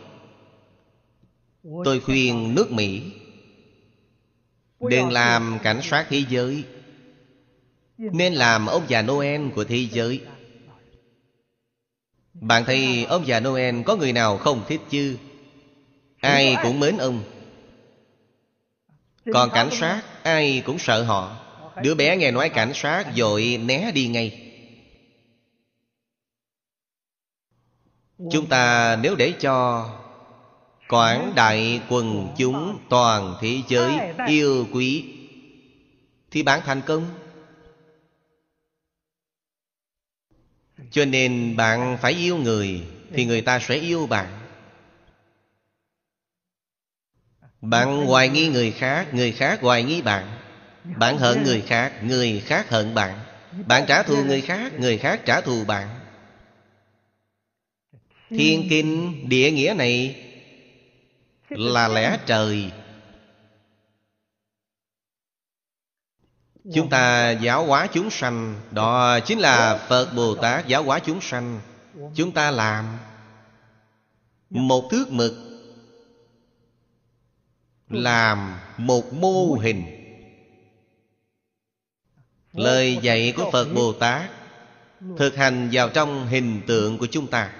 [1.85, 3.01] tôi khuyên nước mỹ,
[4.79, 6.63] đừng làm cảnh sát thế giới,
[7.97, 10.21] nên làm ông già noel của thế giới
[12.41, 15.17] bạn thấy ông già noel có người nào không thích chứ?
[16.19, 17.23] Ai cũng mến ông.
[19.33, 21.37] Còn cảnh sát ai cũng sợ họ.
[21.83, 24.43] Đứa bé nghe nói cảnh sát dội né đi ngay.
[28.31, 29.89] Chúng ta nếu để cho
[30.87, 35.05] quảng đại quần chúng toàn thế giới yêu quý
[36.31, 37.07] thì bạn thành công
[40.91, 42.83] cho nên bạn phải yêu người
[43.13, 44.27] thì người ta sẽ yêu bạn.
[47.61, 50.39] Bạn hoài nghi người khác người khác hoài nghi bạn.
[50.83, 53.19] Bạn hận người khác người khác hận bạn.
[53.67, 55.87] Bạn trả thù người khác người khác trả thù bạn.
[58.29, 60.15] Thiên kinh địa nghĩa này
[61.49, 62.71] là lẽ trời.
[66.73, 71.21] Chúng ta giáo hóa chúng sanh, đó chính là phật bồ tát giáo hóa chúng
[71.21, 71.59] sanh.
[72.15, 72.97] Chúng ta làm
[74.49, 75.33] một thước mực,
[77.89, 79.83] làm một mô hình.
[82.53, 84.29] Lời dạy của phật bồ tát
[85.17, 87.53] thực hành vào trong hình tượng của chúng ta.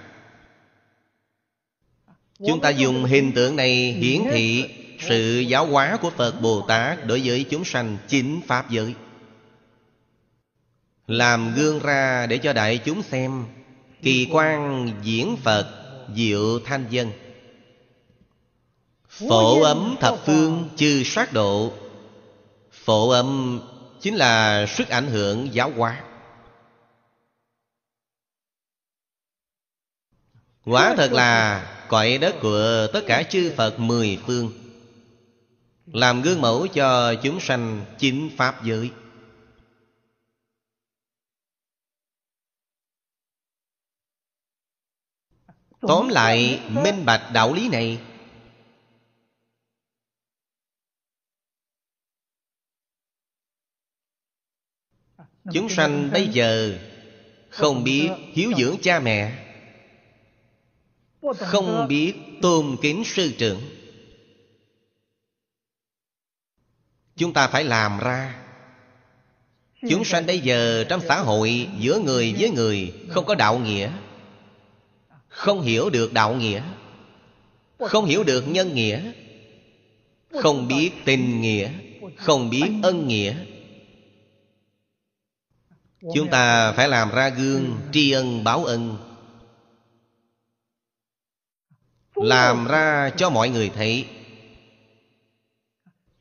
[2.48, 7.06] Chúng ta dùng hình tượng này hiển thị sự giáo hóa của phật bồ tát
[7.06, 8.96] đối với chúng sanh chính pháp giới.
[11.08, 13.46] Làm gương ra để cho đại chúng xem
[14.02, 15.68] kỳ quan diễn phật
[16.16, 17.12] diệu thanh dân.
[19.10, 21.74] Phổ ấm thập phương chư sát độ.
[22.72, 23.60] Phổ âm
[24.02, 26.04] chính là sức ảnh hưởng giáo hóa.
[30.66, 34.52] Quả thật là cõi đất của tất cả chư Phật mười phương
[35.94, 38.92] làm gương mẫu cho chúng sanh chính Pháp giới.
[45.82, 48.02] Tóm lại, minh bạch đạo lý này.
[55.54, 56.80] Chúng sanh bây giờ
[57.50, 59.48] Không biết hiếu dưỡng cha mẹ,
[61.22, 63.77] Không biết tôn kính sư trưởng.
[67.18, 68.36] Chúng ta phải làm ra.
[69.90, 73.92] Chúng sanh bây giờ trong xã hội Giữa người với người Không có đạo nghĩa.
[75.28, 76.64] Không hiểu được đạo nghĩa.
[77.80, 79.12] Không hiểu được nhân nghĩa.
[80.42, 81.70] Không biết tình nghĩa.
[82.16, 83.36] Không biết ân nghĩa.
[86.16, 88.98] Chúng ta phải làm ra gương tri ân báo ân.
[92.16, 94.06] Làm ra cho mọi người thấy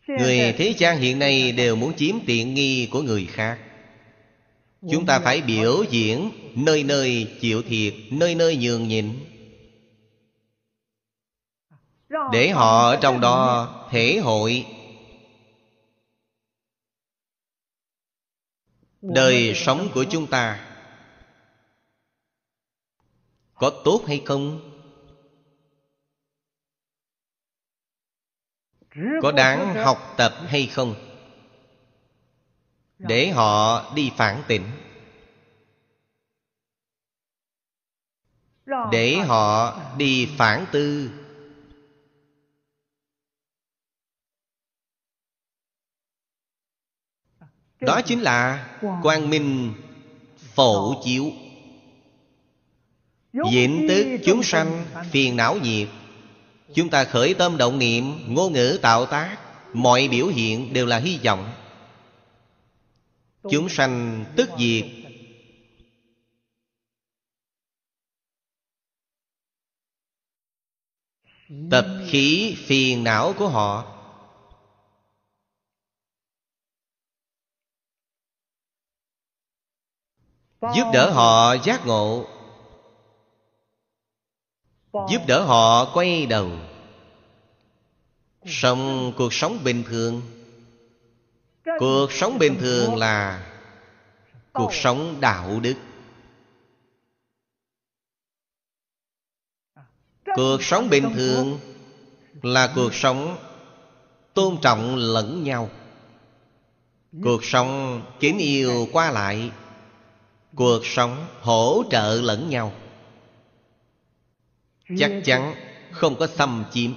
[0.08, 3.58] Người thế gian hiện nay đều muốn chiếm tiện nghi của người khác.
[4.90, 9.24] Chúng ta phải biểu diễn Nơi nơi chịu thiệt Nơi nơi nhường nhịn.
[12.32, 14.66] Để họ ở trong đó thể hội.
[19.02, 20.66] Đời sống của chúng ta
[23.54, 24.75] Có tốt hay không?
[29.22, 30.94] Có đáng học tập hay không?
[32.98, 34.62] Để họ đi phản tỉnh.
[38.92, 41.10] Để họ đi phản tư.
[47.80, 48.68] Đó chính là
[49.02, 49.74] quang minh
[50.38, 51.24] phổ chiếu.
[53.52, 55.88] Diện tức chúng sanh phiền não nhiệt
[56.76, 59.38] Chúng ta khởi tâm động niệm Ngôn ngữ tạo tác
[59.72, 61.52] Mọi biểu hiện đều là hy vọng.
[63.50, 64.84] Chúng sanh tức diệt.
[71.70, 73.92] Tập khí phiền não của họ.
[80.60, 82.35] Giúp đỡ họ giác ngộ
[85.10, 86.50] Giúp đỡ họ quay đầu.
[88.46, 90.22] Sống cuộc sống bình thường.
[91.78, 93.46] Cuộc sống bình thường là
[94.52, 95.74] Cuộc sống đạo đức.
[100.36, 101.58] Cuộc sống bình thường
[102.42, 103.36] Là cuộc sống
[104.34, 105.70] Tôn trọng lẫn nhau.
[107.22, 109.50] Cuộc sống kính yêu qua lại.
[110.54, 112.72] Cuộc sống hỗ trợ lẫn nhau.
[114.98, 115.54] Chắc chắn
[115.90, 116.92] không có xâm chiếm.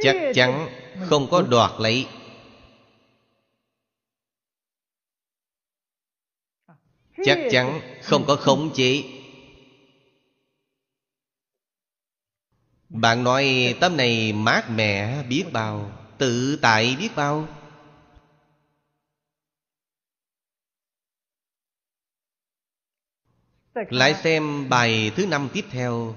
[0.00, 0.68] Chắc chắn
[1.08, 2.06] không có đoạt lấy.
[7.24, 9.04] Chắc chắn không có khống chế.
[12.88, 17.48] Bạn nói tâm này mát mẻ biết bao Tự tại biết bao
[23.90, 26.14] Lại xem bài thứ năm tiếp theo.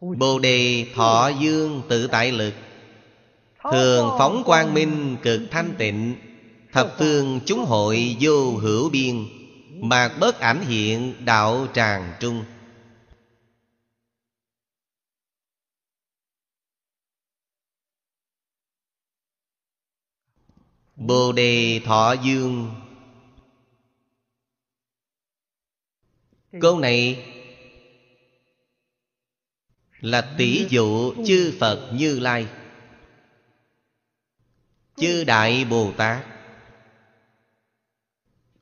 [0.00, 2.54] Bồ đề thọ dương tự tại lực.
[3.72, 6.16] Thường phóng quang minh cực thanh tịnh.
[6.72, 9.26] Thập phương chúng hội vô hữu biên.
[9.80, 12.44] Mạc bất ảnh hiện đạo tràng trung
[20.96, 22.74] Bồ đề thọ dương.
[26.60, 27.32] Câu này
[30.00, 32.46] Là tỷ dụ chư Phật Như Lai,
[34.96, 36.26] Chư Đại Bồ Tát.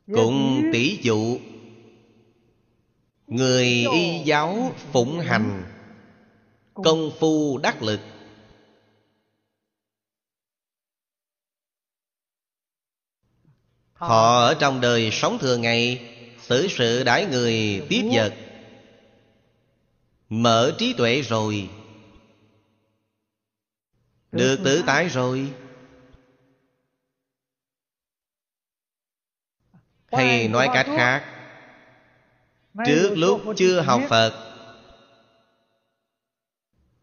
[0.06, 1.38] Cũng tỷ dụ
[3.26, 5.64] Người y giáo phụng hành,
[6.74, 8.00] Công phu đắc lực
[14.08, 18.34] Họ ở trong đời sống thường ngày xử sự đãi người tiếp vật.
[20.28, 21.68] Mở trí tuệ rồi.
[24.32, 25.52] Được tự tại rồi.
[30.12, 31.24] Hay nói cách khác.
[32.86, 34.44] Trước lúc chưa học Phật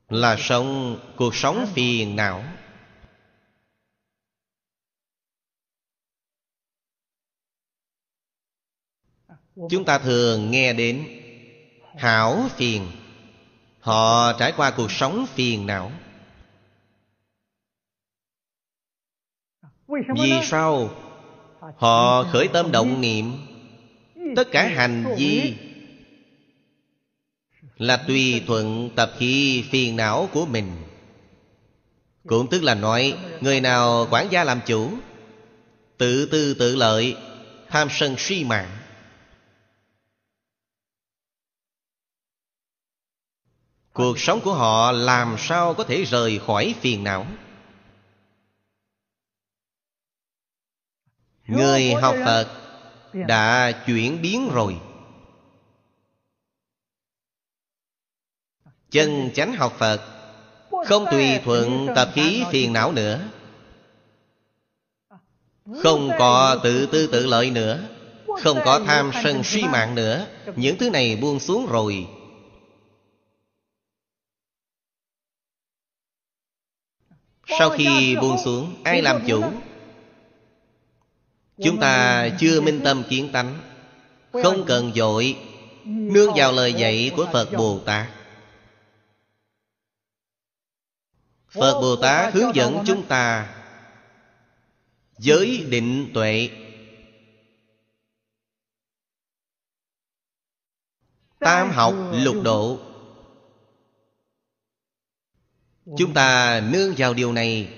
[0.10, 2.44] Là sống cuộc sống phiền não
[9.70, 11.08] chúng ta thường nghe đến
[11.98, 12.88] hảo phiền.
[13.80, 15.92] Họ trải qua cuộc sống phiền não.
[20.16, 20.90] Vì sao
[21.78, 23.32] họ khởi tâm động niệm?
[24.36, 25.54] Tất cả hành vi
[27.78, 30.72] là tùy thuận tập khí phiền não của mình.
[32.28, 34.92] Cũng tức là nói, người nào quản gia làm chủ,
[35.98, 37.16] tự tư tự lợi,
[37.70, 38.81] tham sân suy mạng.
[43.94, 47.28] Cuộc sống của họ làm sao có thể rời khỏi phiền não?
[51.48, 52.48] Người học phật
[53.14, 54.80] đã chuyển biến rồi.
[58.92, 60.02] Chân chánh học phật
[60.86, 63.20] không tùy thuận tập khí phiền não nữa.
[65.84, 67.80] Không có tự tư tự lợi nữa.
[68.42, 70.28] Không có tham sân suy mạng nữa.
[70.56, 72.08] Những thứ này buông xuống rồi.
[77.60, 79.44] Sau khi buông xuống, ai làm chủ?
[81.64, 83.60] Chúng ta chưa minh tâm kiến tánh,
[84.32, 85.38] không cần dội,
[85.86, 88.08] nương vào lời dạy của phật bồ tát.
[91.50, 93.56] Phật bồ tát hướng dẫn chúng ta
[95.18, 96.50] giới định tuệ.
[101.40, 102.91] Tam học lục độ
[105.98, 107.70] chúng ta nương vào điều này.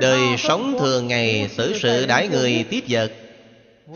[0.00, 3.12] Đời sống thường ngày, xử sự đãi người tiếp vật.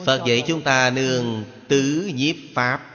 [0.04, 2.92] Phật dạy chúng ta nương tứ nhiếp pháp.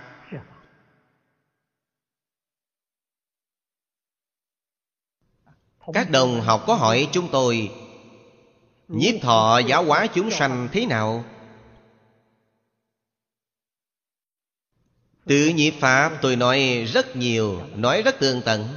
[5.93, 7.71] Các đồng học có hỏi chúng tôi,
[8.87, 11.25] nhiếp thọ giáo hóa chúng sanh thế nào?
[15.25, 18.67] Tứ nhị Pháp tôi nói rất nhiều, Nói rất tường tận.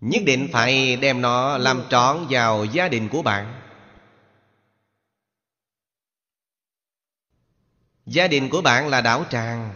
[0.00, 3.60] Nhất định phải đem nó làm trọn vào gia đình của bạn.
[8.06, 9.74] Gia đình của bạn là đảo tràng.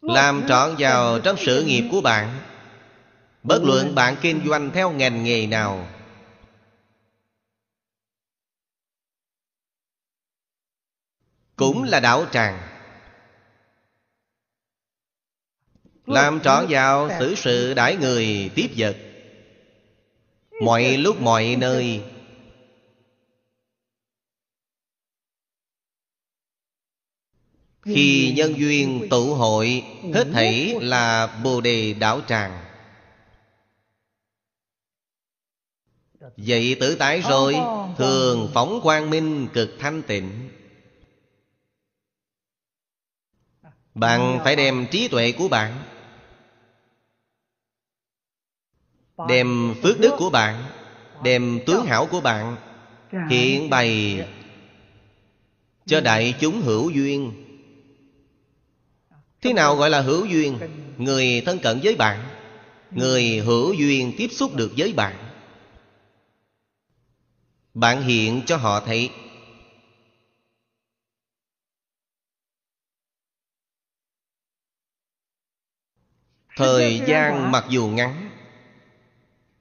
[0.00, 2.40] Làm trọn vào trong sự nghiệp của bạn.
[3.42, 5.88] Bất luận bạn kinh doanh theo ngành nghề nào
[11.56, 12.68] cũng là đạo tràng.
[16.06, 18.96] Làm trọn vào xử sự đãi người tiếp vật.
[20.60, 22.02] Mọi lúc mọi nơi.
[27.82, 29.84] Khi nhân duyên tụ hội,
[30.14, 32.64] hết thảy là bồ đề đảo tràng.
[36.36, 37.54] Vậy tử tái rồi,
[37.98, 40.45] thường phóng quang minh cực thanh tịnh.
[43.96, 45.82] Bạn phải đem trí tuệ của bạn,
[49.28, 50.64] đem phước đức của bạn,
[51.22, 52.56] đem tướng hảo của bạn
[53.30, 54.20] hiện bày
[55.86, 57.32] cho đại chúng hữu duyên.
[59.42, 60.58] Thế nào gọi là hữu duyên?
[60.98, 62.20] Người thân cận với bạn,
[62.90, 65.16] người hữu duyên tiếp xúc được với bạn.
[67.74, 69.10] Bạn hiện cho họ thấy
[76.56, 78.30] thời gian mặc dù ngắn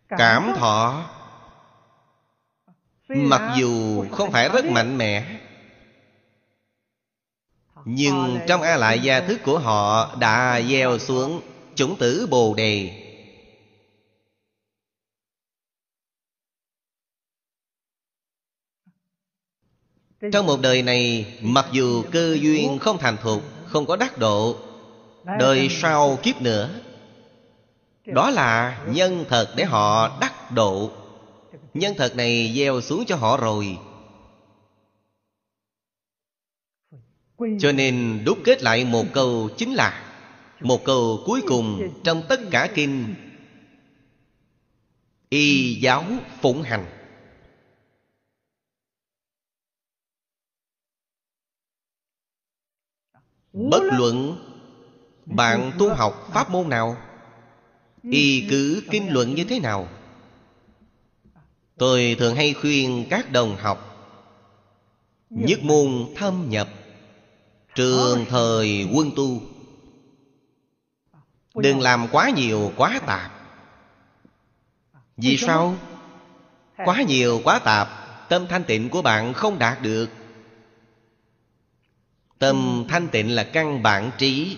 [0.10, 1.10] cảm thọ
[3.08, 5.40] mặc dù không phải rất mạnh mẽ
[7.86, 11.42] nhưng trong a lại gia thức của họ đã gieo xuống
[11.76, 13.02] chủng tử bồ đề.
[20.32, 24.56] Trong một đời này mặc dù cơ duyên không thành thục không có đắc độ
[25.26, 26.70] đời sau kiếp nữa
[28.06, 30.92] đó là nhân thật để họ đắc độ.
[31.74, 33.78] Nhân thật này gieo xuống cho họ rồi.
[37.60, 40.12] Cho nên đúc kết lại một câu chính là
[40.60, 43.16] một câu cuối cùng trong tất cả kinh.
[45.30, 46.04] Y giáo
[46.42, 46.86] phụng hành.
[53.54, 54.45] Bất luận
[55.26, 56.98] bạn tu học pháp môn nào?
[58.04, 59.88] Y cứ kinh luận như thế nào?
[61.78, 63.92] Tôi thường hay khuyên các đồng học
[65.30, 66.70] nhất môn thâm nhập,
[67.76, 69.42] trường thời quân tu.
[71.56, 73.32] Đừng làm quá nhiều, quá tạp.
[75.18, 75.76] Vì sao?
[76.86, 80.10] Quá nhiều, quá tạp, Tâm thanh tịnh của bạn không đạt được.
[82.40, 84.58] Tâm thanh tịnh là căn bản trí.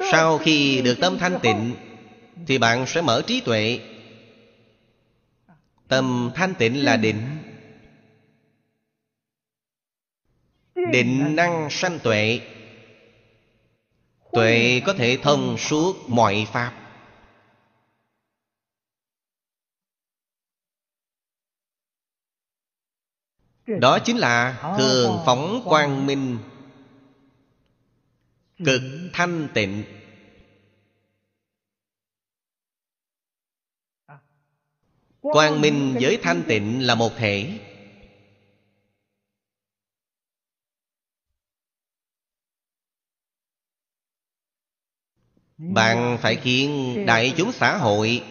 [0.00, 1.74] Sau khi được tâm thanh tịnh,
[2.46, 3.80] Thì bạn sẽ mở trí tuệ.
[5.88, 7.22] Tâm thanh tịnh là định.
[10.92, 12.40] Định năng sanh tuệ.
[14.32, 16.72] Tuệ có thể thông suốt mọi pháp.
[23.66, 26.38] Đó chính là thường phóng quang minh.
[28.64, 28.82] Cực
[29.12, 29.84] thanh tịnh.
[35.20, 37.58] Quang minh với thanh tịnh là một thể.
[45.58, 48.22] Bạn phải khiến đại chúng xã hội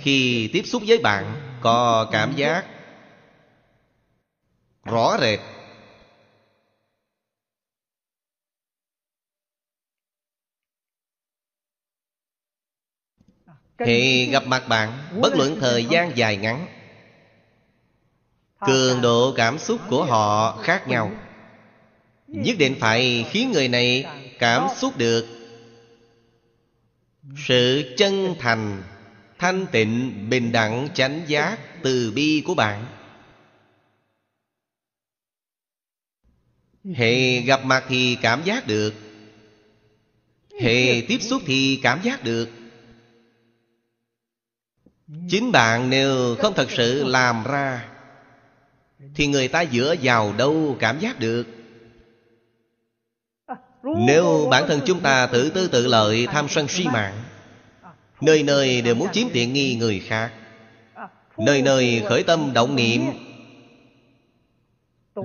[0.00, 2.66] Khi tiếp xúc với bạn Có cảm giác
[4.84, 5.57] Rõ rệt.
[13.78, 16.66] Thì gặp mặt bạn Bất luận thời gian dài ngắn.
[18.66, 21.12] Cường độ cảm xúc của họ khác nhau.
[22.26, 24.04] Nhất định phải khiến người này
[24.38, 25.26] cảm xúc được.
[27.36, 28.82] Sự chân thành
[29.38, 32.86] Thanh tịnh, bình đẳng, chánh giác Từ bi của bạn.
[36.94, 38.94] Hệ gặp mặt thì cảm giác được.
[40.60, 42.57] Hệ tiếp xúc thì cảm giác được.
[45.28, 47.84] Chính bạn nếu không thật sự làm ra,
[49.14, 51.46] Thì người ta dựa vào đâu cảm giác được?
[53.82, 57.22] Nếu bản thân chúng ta tự tư tự lợi tham sân si mạng,
[58.20, 60.32] Nơi nơi đều muốn chiếm tiện nghi người khác,
[61.36, 63.02] Nơi nơi khởi tâm động niệm,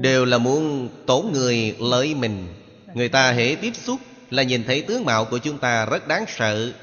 [0.01, 2.47] Đều là muốn tổn người lợi mình.
[2.93, 3.99] Người ta hễ tiếp xúc
[4.29, 6.73] Là nhìn thấy tướng mạo của chúng ta rất đáng sợ.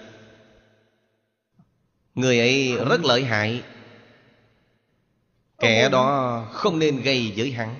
[2.14, 3.62] Người ấy rất lợi hại.
[5.58, 7.74] Kẻ đó không nên gây với hắn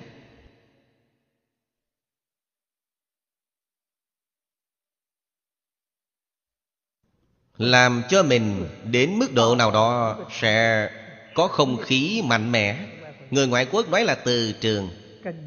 [7.57, 10.89] Làm cho mình đến mức độ nào đó Sẽ
[11.33, 12.85] có không khí mạnh mẽ.
[13.31, 14.89] Người ngoại quốc nói là từ trường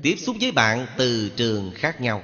[0.03, 2.23] Tiếp xúc với bạn từ trường khác nhau.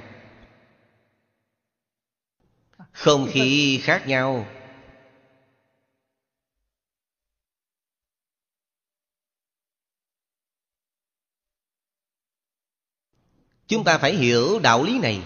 [2.91, 4.45] Không khí khác nhau
[13.71, 15.21] Chúng ta phải hiểu đạo lý này.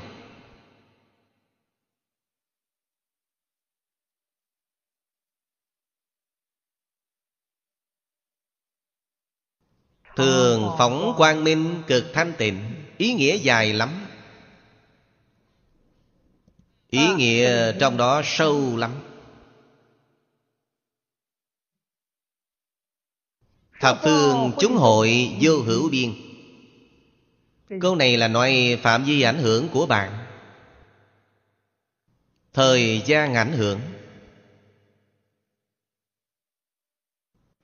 [10.16, 14.08] Thường phóng quang minh cực thanh tịnh Ý nghĩa dài lắm.
[16.90, 18.92] Ý nghĩa trong đó sâu lắm.
[23.80, 26.35] Thập phương chúng hội vô hữu biên
[27.82, 30.26] Câu này là nói phạm vi ảnh hưởng của bạn.
[32.54, 33.80] Thời gian ảnh hưởng.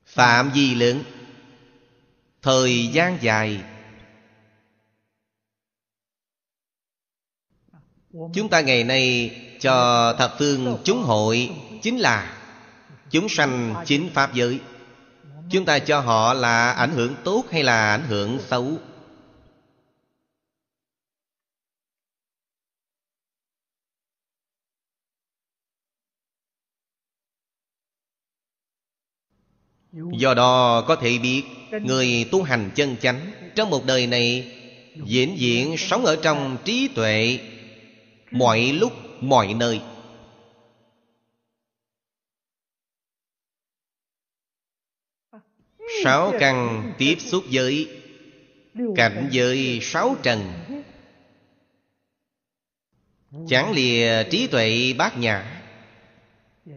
[0.06, 1.04] Phạm vi lớn.
[2.42, 3.64] Thời gian dài.
[8.12, 11.50] Chúng ta ngày nay cho thập phương chúng hội
[11.82, 12.38] Chính là
[13.10, 14.60] chúng sanh chính Pháp giới.
[15.50, 18.78] Chúng ta cho họ là ảnh hưởng tốt hay là ảnh hưởng xấu?
[29.92, 31.44] Do đó có thể biết
[31.82, 34.58] Người tu hành chân chánh Trong một đời này
[35.06, 37.40] Diễn diễn sống ở trong trí tuệ
[38.32, 39.82] Mọi lúc, mọi nơi.
[46.04, 47.90] Sáu căn tiếp xúc với
[48.96, 50.54] Cảnh giới sáu trần.
[53.48, 55.62] Chẳng lìa trí tuệ bát nhã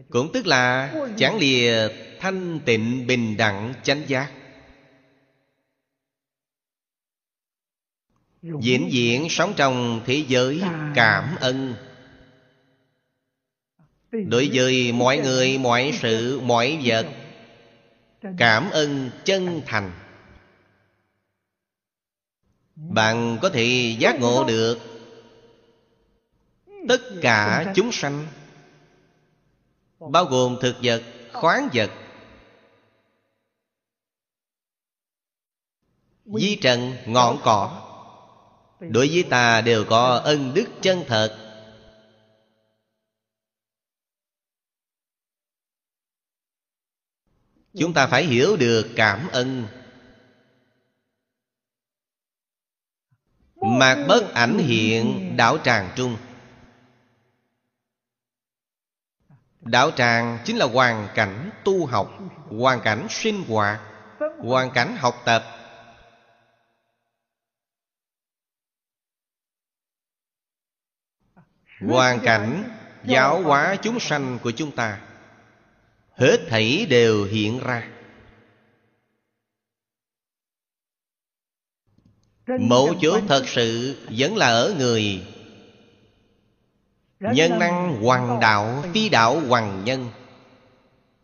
[0.09, 1.87] Cũng tức là chẳng lìa
[2.25, 4.31] thanh tịnh bình đẳng chánh giác.
[8.41, 10.61] Diễn diễn sống trong thế giới
[10.95, 11.75] cảm ơn.
[14.11, 17.07] Đối với mọi người mọi sự mọi vật
[18.37, 19.91] cảm ơn chân thành.
[22.75, 24.79] Bạn có thể giác ngộ được
[26.87, 28.27] tất cả chúng sanh
[29.99, 31.03] bao gồm thực vật
[31.33, 31.91] khoáng vật
[36.25, 37.81] di trần ngọn cỏ
[38.79, 41.41] đối với ta đều có ân đức chân thật.
[47.77, 49.67] Chúng ta phải hiểu được cảm ơn
[53.55, 56.17] mạc bất ảnh hiện đạo tràng trung.
[59.61, 62.11] Đạo tràng chính là hoàn cảnh tu học
[62.49, 63.81] hoàn cảnh sinh hoạt
[64.39, 65.43] hoàn cảnh học tập
[71.81, 72.69] hoàn cảnh
[73.05, 74.99] giáo hóa chúng sanh của chúng ta.
[76.17, 77.87] Hết thảy đều hiện ra.
[82.59, 85.27] Mẫu chốt thật sự vẫn là ở người.
[87.19, 90.09] Nhân năng hoàng đạo phi đạo hoàng nhân.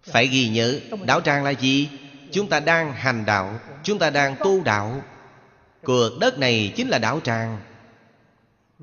[0.04, 1.90] Phải ghi nhớ đạo tràng là gì?
[2.32, 5.02] Chúng ta đang hành đạo chúng ta đang tu đạo.
[5.84, 7.60] Cuộc đất này chính là đạo tràng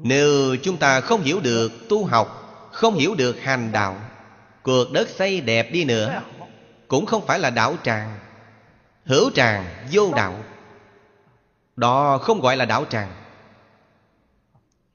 [0.02, 3.96] nếu chúng ta không hiểu được tu học, Không hiểu được hành đạo,
[4.62, 6.22] Cuộc đất xây đẹp đi nữa,
[6.88, 8.18] Cũng không phải là đạo tràng,
[9.04, 10.34] Hữu tràng vô đạo.
[11.76, 13.12] Đó không gọi là đạo tràng.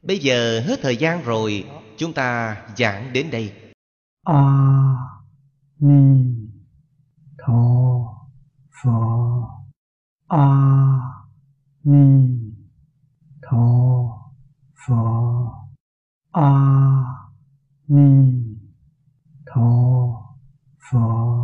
[0.01, 1.65] Bây giờ hết thời gian rồi,
[1.97, 3.53] Chúng ta giảng đến đây.
[4.23, 4.43] A
[5.79, 6.33] Ni
[7.37, 7.53] Tho
[8.83, 8.91] Phở
[10.27, 10.47] A
[11.83, 12.29] Ni
[13.41, 14.02] Tho
[14.85, 15.69] 佛
[16.31, 17.31] 阿
[17.85, 18.59] 弥
[19.45, 20.35] 陀
[20.77, 21.43] 佛。